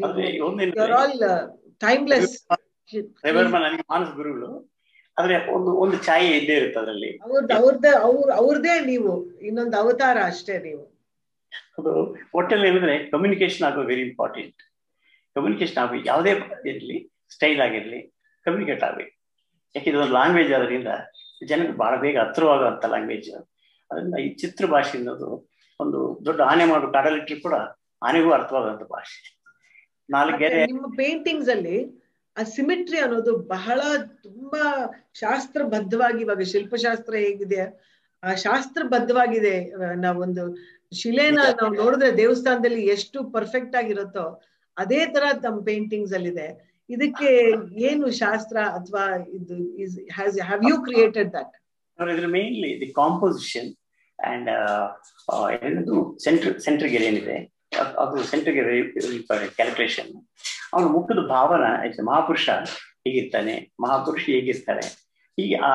[0.05, 1.23] ಅದೇ ಒಂದೇನಂದ್ರೆ- ಆಲ್
[1.79, 2.47] ಟೈಮ್ಲೆಸ್
[3.25, 4.73] ರವಿವರ್ಮ ನನಗೆ ಮಾನಸ ಗುರುಗಳು.
[5.19, 7.17] ಆದ್ರೆ ಒಂದು ಒಂದು ಛಾಯೆ ಇದ್ದೇ ಇರುತ್ತೆ ಅದರಲ್ಲಿ.
[7.17, 9.31] ಅವ್ರದ್ದು ಅವ್ರದ್ದೇ ಅವ್ರ ಅವ್ರದೇ ನೀವು.
[9.41, 10.85] ಇನ್ನೊಂದು ಅವತಾರ ಅಷ್ಟೇ ನೀವು.
[11.79, 14.57] ಅದು ಒಟ್ಟಲ್ಲಿ ಏನಂದ್ರೆ ಕಮ್ಯುನಿಕೇಶನ್ ಆಗೋ ವೆರಿ ಇಂಪಾರ್ಟೆಂಟ್
[15.35, 16.31] ಕಮ್ಯುನಿಕೇಶನ್ ಆಗೋ ಯಾವುದೇ
[16.69, 16.99] ಇರಲಿ
[17.31, 18.01] ಸ್ಟೈಲ್ ಆಗಿರ್ಲಿ
[18.47, 19.07] ಕಮ್ಯುನಿಕೇಟ್ ಆಗಲಿ.
[19.75, 20.93] ಯಾಕೆಂದ್ರೆ ಒಂದು ಲ್ಯಾಂಗ್ವೇಜ್ ಆದ್ರಿಂದ
[21.51, 23.29] ಜನಕ್ಕೆ ಬಹಳ ಬೇಗ ಹತ್ರವಾಗುವಂತ ಲ್ಯಾಂಗ್ವೇಜ್
[23.91, 25.29] ಅದರಿಂದ ಈ ಚಿತ್ರ ಭಾಷೆ ಅನ್ನೋದು
[25.81, 27.57] ಒಂದು ದೊಡ್ಡ ಆನೆ ಮಾಡೋ ಕಾಡಲಿಟ್ಟರು ಕೂಡ
[28.03, 29.19] ಆನೆಗೂ ಅರ್ಥವಾಗುವಂತ ಭಾಷೆ.
[30.09, 31.77] ನಾಲ್ಕು ಗೆರೆ ನಿಮ್ಮ ಪೇಂಟಿಂಗ್ಸ್ ಅಲ್ಲಿ
[32.37, 33.81] ಆ ಸಿಮಿಟ್ರಿ ಅನ್ನೋದು ಬಹಳ
[34.23, 34.65] ತುಂಬಾ
[35.15, 37.63] ಶಾಸ್ತ್ರಬದ್ಧವಾಗಿ ಇವಾಗ ಶಿಲ್ಪಶಾಸ್ತ್ರ ಹೇಗಿದೆ
[38.23, 39.57] ಆ ಶಾಸ್ತ್ರಬದ್ಧವಾಗಿದೆ.
[39.95, 40.45] ನಾವೊಂದು
[41.01, 41.41] ಶಿಲೆನ.
[41.61, 44.25] ನಾವು ನೋಡಿದ್ರೆ ದೇವಸ್ಥಾನದಲ್ಲಿ ಎಷ್ಟು ಪರ್ಫೆಕ್ಟ್ ಆಗಿರುತ್ತೋ
[44.77, 46.49] ಅದೇ ತರ ತಮ್ಮ ಪೇಂಟಿಂಗ್ಸ್ ಅಲ್ಲಿ ಇದೆ
[46.91, 47.31] ಇದಕ್ಕೆ
[47.81, 49.57] ಏನು ಶಾಸ್ತ್ರ ಅಥವಾ ಇದು
[50.13, 51.55] ಹ್ಯಾವ್ ಯು ಕ್ರಿಯೇಟೆಡ್ ದಟ್
[51.99, 53.71] ಇದ್ರ ಮೇನ್ಲಿ ದಿ ಕಾಂಪೋಸಿಷನ್
[54.19, 54.49] ಅಂಡ್
[55.67, 57.37] ಏನದು ಸೆಂಟ್ರ್ ಸೆಂಟ್ರಿಗೆ ಏನಿದೆ,
[57.97, 58.63] ಅದ್- ಸೆಂಟ್ರಿಗೆ
[59.57, 60.11] ಕ್ಯಾಲ್ಕುಲೇಷನ್
[60.75, 61.65] ಅವನ ಮುಖದ ಭಾವನ
[62.07, 62.49] ಮಹಾಪುರುಷ
[63.05, 64.85] ಹೇಗಿರ್ತಾನೆ, ಮಹಾಪುರುಷ ಹೇಗಿರ್ತಾರೆ
[65.39, 65.71] ಈ ಆ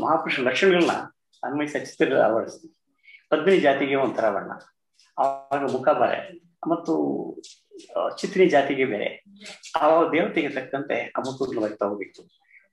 [0.00, 0.94] ಮಹಾಪುರುಷ ಲಕ್ಷಣಗಳನ್ನ
[1.42, 2.74] ಅನ್ವಯಿಸ ಚಿತ್ರ ಅಳವಡಿಸ್ತೀವಿ
[3.30, 4.52] ಪದ್ಮಿನಿ ಜಾತಿಗೆ ಒಂಥರ ಬಣ್ಣ
[5.18, 6.18] ಆವಾಗ ಮುಖ ಬರೆ.
[6.68, 6.92] ಮತ್ತು
[8.20, 9.24] ಚಿತ್ರಿ ಜಾತಿಗೆ ಬೇರೆ.
[9.80, 12.22] ಆ ದೇವತೆಗೆ ತಕ್ಕಂತೆ ಆ ಮುಖಗಳು ಬರ್ತಾ ಹೋಗ್ಬೇಕು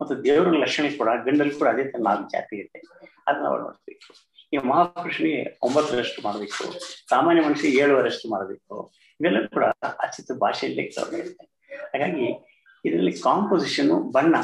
[0.01, 2.81] ಮತ್ತು ದೇವರ ಲಕ್ಷಣ ಕೂಡ, ಗಂಡಲ್ಲಿ ಕೂಡ ಅದೇ ತರ ನಾಲ್ಕು ಜಾತಿ ಇದೆ.
[3.27, 4.33] ಅದನ್ನ ಅವ್ರು ನೋಡ್ಬೇಕು.
[4.53, 6.79] ಈ ಮಹಾಪುರುಷನಿಗೆ ಒಂಬತ್ತರಷ್ಟು ಮಾಡಬೇಕು.
[7.09, 8.93] ಸಾಮಾನ್ಯ ಮನುಷ್ಯ ಏಳುವರಷ್ಟು ಮಾಡಬೇಕು.
[9.21, 9.63] ಇವೆಲ್ಲ ಕೂಡ
[9.99, 11.75] ಅಚಿತ ಭಾಷೆಯಲ್ಲಿ ಇರುತ್ತೆ.
[11.75, 12.47] ಹಾಗಾಗಿ
[12.85, 14.35] ಇದರಲ್ಲಿ ಕಾಂಪೋಸಿಷನ್ ಬಣ್ಣ.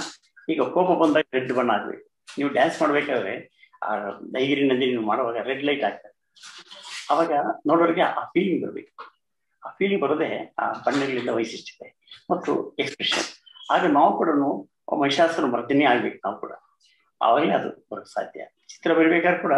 [0.50, 2.10] ಈಗ ಕೋಪ ಬಂದಾಗ ರೆಡ್ ಬಣ್ಣ ಆಗ್ಬೇಕು.
[2.38, 6.20] ನೀವು ಡ್ಯಾನ್ಸ್ ಮಾಡ್ಬೇಕಾದ್ರೆ, ಆ ದೈಗಿರಿನಲ್ಲಿ ನೀವು ಮಾಡುವಾಗ ರೆಡ್ ಲೈಟ್ ಆಗ್ತದೆ.
[7.10, 7.32] ಅವಾಗ
[7.68, 9.09] ನೋಡೋರಿಗೆ ಆ ಫೀಲಿಂಗ್ ಬರಬೇಕು.
[9.64, 10.30] ಆ ಫೀಲಿಂಗ್ ಬರೋದೇ,
[10.60, 11.88] ಆ ಬಣ್ಣಗಳಿಂದ ವೈಶಿಷ್ಟ್ಯತೆ
[12.32, 12.52] ಮತ್ತು
[12.84, 13.28] ಎಕ್ಸ್ಪ್ರೆಷನ್
[13.72, 14.30] ಆದ್ರೆ ನಾವು ಕೂಡ
[15.02, 16.54] ಮಹಿಷಾಸುರ ಮರ್ದಿನಿ ಆಗ್ಬೇಕು ನಾವು ಕೂಡ.
[17.22, 18.42] ಅವಾಗಲೇ ಅದು ಬರೋಕ್ ಸಾಧ್ಯ.
[18.72, 19.56] ಚಿತ್ರ ಬರಿಬೇಕಾದ್ರೆ ಕೂಡ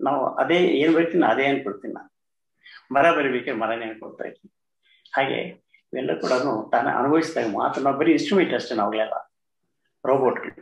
[0.00, 2.10] ನಾವು ಅದೇ ಏನ್ ಬರಿತೀನಿ ಅದೇ ಅನ್ಕೊಳ್ತೀನಿ ನಾನು.
[2.94, 4.52] ಮರ ಬರಿಬೇಕಾದ್ರೆ ಮರನೇ ಅನ್ಕೊಳ್ತಾ ಇದ್ದೀನಿ
[5.12, 5.38] ಹಾಗೆ
[5.92, 6.32] ಇವೆಲ್ಲ ಕೂಡ
[6.74, 9.16] ತಾನು ಅನುಭವಿಸಿದಾಗ ಮಾತ್ರ ನಾವು ಬರೀ ಇನ್ಸ್ಟ್ರೂಮೆಂಟ್ ಅಷ್ಟೇ ನಾವುಗಳೆಲ್ಲ
[10.04, 10.52] ರೋಬೋಟ್ಗಳು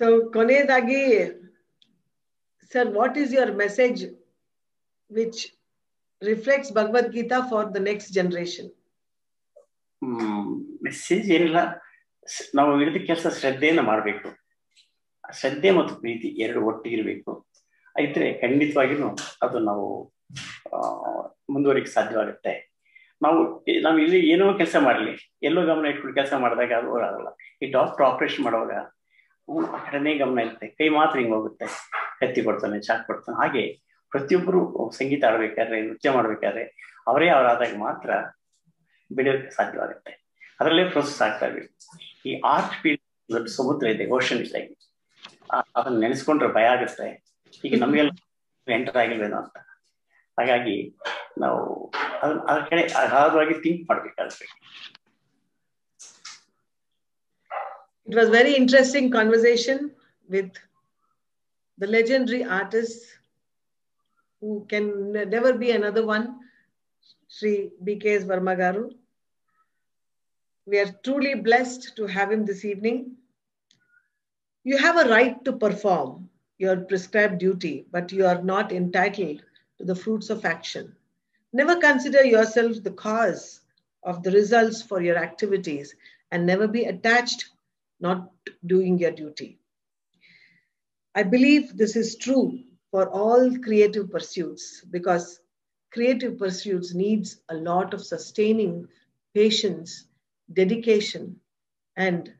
[0.00, 1.00] ಸೊ ಕೊನೆಯದಾಗಿ
[2.72, 4.02] sir what is your message
[5.10, 5.42] which
[6.22, 8.70] reflects Bhagavad Gita for the next generation
[10.02, 10.50] hmm
[10.86, 11.58] message ಏನಿಲ್ಲ
[12.58, 14.28] ನಾವು ಹಿಡಿದ ಕೆಲಸ ಶ್ರದ್ಧೆಯನ್ನು ಮಾಡಬೇಕು.
[15.38, 17.32] ಶ್ರದ್ಧೆ ಮತ್ತು ಪ್ರೀತಿ ಎರಡು ಒಟ್ಟಿಗಿರ್ಬೇಕು.
[17.96, 19.08] ಇದ್ರೆ ಖಂಡಿತವಾಗಿಯೂ
[19.44, 19.86] ಅದು ನಾವು
[21.54, 22.52] ಮುಂದುವರಿಕೆ ಸಾಧ್ಯವಾಗುತ್ತೆ.
[23.24, 23.38] ನಾವು
[23.86, 25.12] ನಾವು ಇಲ್ಲಿ ಏನೋ ಕೆಲಸ ಮಾಡಲಿ,
[25.48, 27.28] ಎಲ್ಲೋ ಗಮನ ಇಟ್ಕೊಂಡು ಕೆಲಸ ಮಾಡಿದಾಗ ಅದು ಆಗಲ್ಲ.
[27.62, 28.72] ಈ ಡಾಕ್ಟರ್ ಆಪರೇಷನ್ ಮಾಡುವಾಗ
[29.76, 30.68] ಆ ಕಡೆನೇ ಗಮನ ಇರುತ್ತೆ.
[30.78, 31.66] ಕೈ ಮಾತ್ರ ಹಿಂಗ್ ಹೋಗುತ್ತೆ.
[32.20, 33.36] ಕತ್ತಿ ಕೊಡ್ತಾನೆ, ಚಾಕ್ ಕೊಡ್ತಾನೆ.
[33.42, 33.64] ಹಾಗೆ
[34.16, 34.60] ಪ್ರತಿಯೊಬ್ಬರು
[34.98, 36.64] ಸಂಗೀತ ಆಡ್ಬೇಕಾದ್ರೆ ನೃತ್ಯ ಮಾಡ್ಬೇಕಾದ್ರೆ,
[37.10, 38.10] ಅವರೇ ಅವರಾದಾಗ ಮಾತ್ರ
[39.16, 40.12] ಬೆಳೆಯೋಕೆ ಸಾಧ್ಯವಾಗುತ್ತೆ.
[40.60, 41.72] ಅದರಲ್ಲೇ ಪ್ರೋಸೆಸ್ ಆಗ್ತಾ ಇರ್ಬೇಕು
[42.28, 43.02] ಈ ಆರ್ಟ್ ಫೀಲ್ಡ್
[43.34, 44.72] ದೊಡ್ಡ ಸಮುದ್ರ ಇದೆ ಓಷನ್ ಲೈಕ್
[45.76, 47.08] ಅದನ್ನ ನೆನೆಸ್ಕೊಂಡ್ರೆ ಭಯ ಆಗುತ್ತೆ.
[47.64, 48.12] ಈಗ ನಮಗೆಲ್ಲ
[48.76, 49.56] ಎಂಟರ್ ಆಗಿಲ್ವೇನೋ ಅಂತ.
[50.38, 50.76] ಹಾಗಾಗಿ
[51.42, 51.60] ನಾವು
[52.22, 54.46] ಅದನ್ನ ಅದ್ರ ಕಡೆ ಅಗಾಧವಾಗಿ ಥಿಂಕ್ ಮಾಡ್ಬೇಕಾಗುತ್ತೆ.
[58.08, 59.78] It was very interesting conversation
[60.28, 60.52] with
[61.80, 63.00] the legendary artist
[64.40, 66.38] who can never be another one,
[67.28, 68.24] Sri B.K.S.
[68.24, 68.92] Varmagaru.
[70.66, 73.16] We are truly blessed to have him this evening.
[74.64, 76.28] You have a right to perform
[76.58, 79.42] your prescribed duty, but you are not entitled
[79.78, 80.94] to the fruits of action.
[81.52, 83.60] Never consider yourself the cause
[84.02, 85.94] of the results for your activities
[86.30, 87.50] and never be attached
[88.00, 88.30] not
[88.66, 89.58] doing your duty.
[91.14, 92.58] I believe this is true
[92.90, 95.40] for all creative pursuits because
[95.92, 98.86] creative pursuits needs a lot of sustaining
[99.34, 100.06] patience,
[100.52, 101.36] dedication,
[101.96, 102.32] and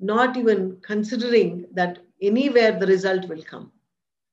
[0.00, 3.72] not even considering that anywhere the result will come.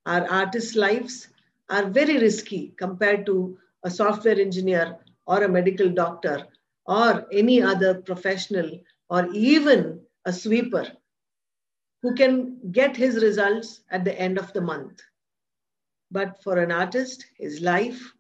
[0.06, 1.28] Our artists' lives
[1.70, 6.46] are very risky compared to a software engineer or a medical doctor
[6.86, 8.80] or any other professional
[9.10, 10.86] or even a sweeper
[12.02, 15.02] who can get his results at the end of the month.
[16.12, 18.14] But for an artist, his life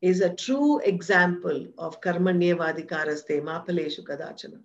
[0.00, 4.62] is a true example of karmanyevadikaraste mapaleshu kadachana.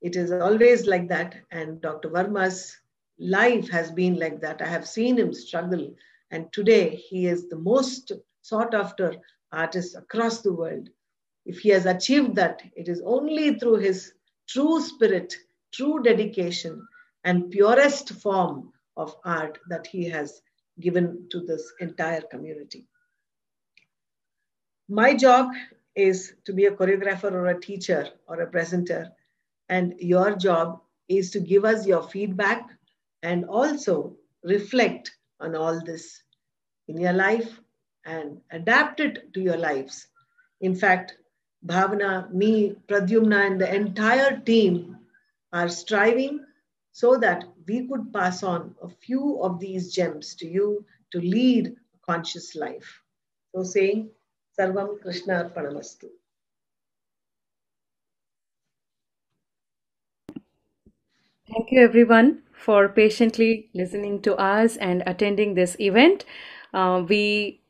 [0.00, 2.08] It is always like that, and Dr.
[2.08, 2.76] Varma's
[3.18, 4.62] life has been like that.
[4.62, 5.94] I have seen him struggle,
[6.30, 8.12] and today he is the most
[8.42, 9.14] sought after
[9.52, 10.88] artist across the world.
[11.44, 14.12] If he has achieved that, it is only through his
[14.48, 15.34] true spirit,
[15.72, 16.86] true dedication,
[17.24, 20.40] and purest form of art that he has
[20.80, 22.86] given to this entire community.
[24.88, 25.50] My job
[25.94, 29.12] is to be a choreographer or a teacher or a presenter,
[29.68, 32.68] and your job is to give us your feedback
[33.22, 36.22] and also reflect on all this
[36.88, 37.60] in your life
[38.04, 40.06] and adapt it to your lives.
[40.60, 41.16] In fact,
[41.66, 44.98] Bhavana, me, Pradyumna, and the entire team
[45.52, 46.44] are striving
[46.92, 51.68] so that we could pass on a few of these gems to you to lead
[51.68, 53.02] a conscious life.
[53.54, 54.10] So saying,
[54.58, 56.10] Sarvam Krishna Arpanamastu.
[61.48, 66.24] Thank you, everyone, for patiently listening to us and attending this event.
[66.72, 67.60] Uh, we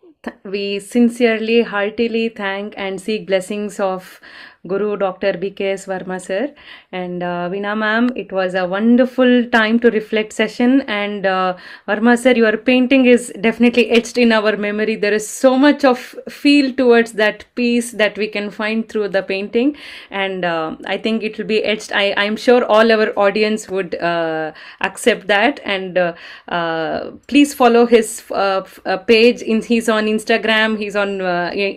[0.44, 4.20] we sincerely, heartily thank and seek blessings of
[4.66, 5.32] Guru Dr.
[5.38, 6.54] BKS Varma sir
[6.92, 8.10] and uh, Veena ma'am.
[8.14, 10.82] It was a wonderful time to reflect session.
[10.82, 11.56] And uh,
[11.88, 14.96] Varma sir, your painting is definitely etched in our memory.
[14.96, 19.22] There is so much of feel towards that piece that we can find through the
[19.22, 19.76] painting,
[20.10, 21.92] and uh, I think it will be etched.
[21.92, 24.52] I I'm sure all our audience would uh,
[24.82, 25.60] accept that.
[25.64, 26.12] And uh,
[26.48, 29.40] uh, please follow his uh, uh, page.
[29.40, 30.78] In he's on Instagram.
[30.78, 31.18] He's on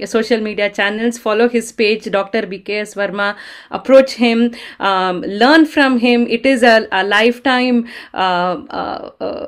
[0.05, 1.17] social media channels.
[1.17, 2.41] Follow his page, Dr.
[2.41, 3.35] BK BKS Varma.
[3.71, 6.27] Approach him, um, learn from him.
[6.27, 7.87] It is a, a lifetime.
[8.13, 9.47] Uh, uh, uh,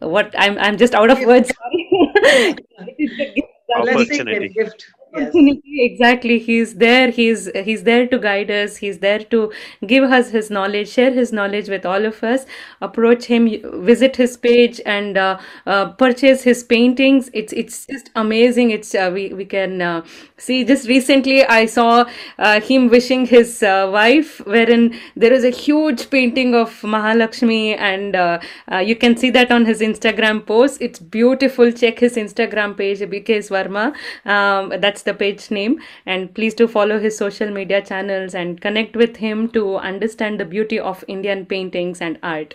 [0.00, 1.50] what I'm I'm just out of words.
[1.50, 1.88] Sorry.
[2.86, 4.48] it is a gift that we Blessing Opportunity.
[4.48, 4.86] gift.
[5.12, 5.32] Yes.
[5.34, 9.52] exactly he's there he's he's there to guide us he's there to
[9.84, 12.46] give us his knowledge share his knowledge with all of us
[12.80, 13.48] approach him
[13.84, 15.36] visit his page and uh,
[15.66, 20.02] uh, purchase his paintings it's it's just amazing it's uh, we we can uh,
[20.40, 22.04] see just recently i saw
[22.38, 24.84] uh, him wishing his uh, wife wherein
[25.16, 28.38] there is a huge painting of mahalakshmi and uh,
[28.72, 30.80] uh, you can see that on his instagram post.
[30.80, 31.72] It's beautiful.
[31.72, 35.80] Check his instagram page bks Varma um, that's the page name.
[36.06, 40.44] And please do follow his social media channels and connect with him to understand the
[40.44, 42.54] beauty of indian paintings and art.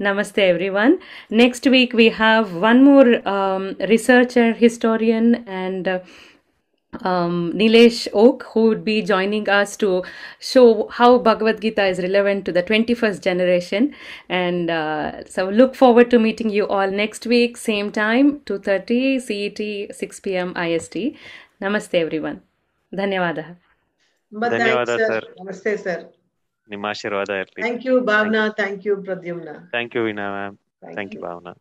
[0.00, 0.98] Namaste, everyone.
[1.30, 6.00] Next week, we have one more um, researcher, historian, and uh,
[7.01, 10.03] um, Nilesh Oak, who would be joining us to
[10.39, 13.93] show how Bhagavad Gita is relevant to the 21st generation.
[14.27, 19.95] And uh, so, look forward to meeting you all next week, same time, 2:30 CET,
[19.95, 20.53] 6 p.m.
[20.67, 20.95] IST.
[21.61, 22.39] Namaste, everyone.
[22.93, 23.39] ಧನ್ಯವಾದ
[24.31, 25.07] But thanks, ಧನ್ಯವಾದ, sir.
[25.11, 25.21] sir.
[25.39, 25.97] Namaste, sir.
[26.67, 28.41] ನಿಮ್ಮ ಆಶೀರ್ವಾದ ಇರ್ಲಿ Thank you, Bhavna.
[28.61, 29.55] Thank you, Pradyumna.
[29.75, 31.25] Thank you Veena ma'am Thank thank you you.
[31.27, 31.53] Bhavana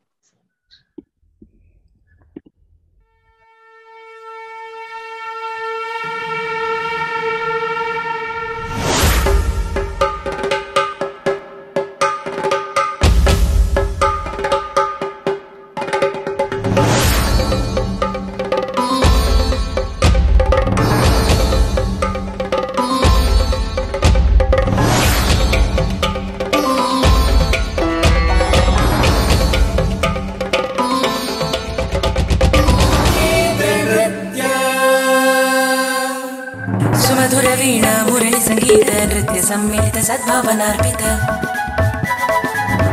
[40.04, 41.02] सद्भावनार्पित।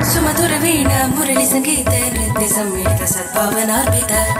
[0.04, 4.39] सुमधुरवीणा मुरळिसङ्गीत नृत्यसम्मिलित सद्भावनार्पिता।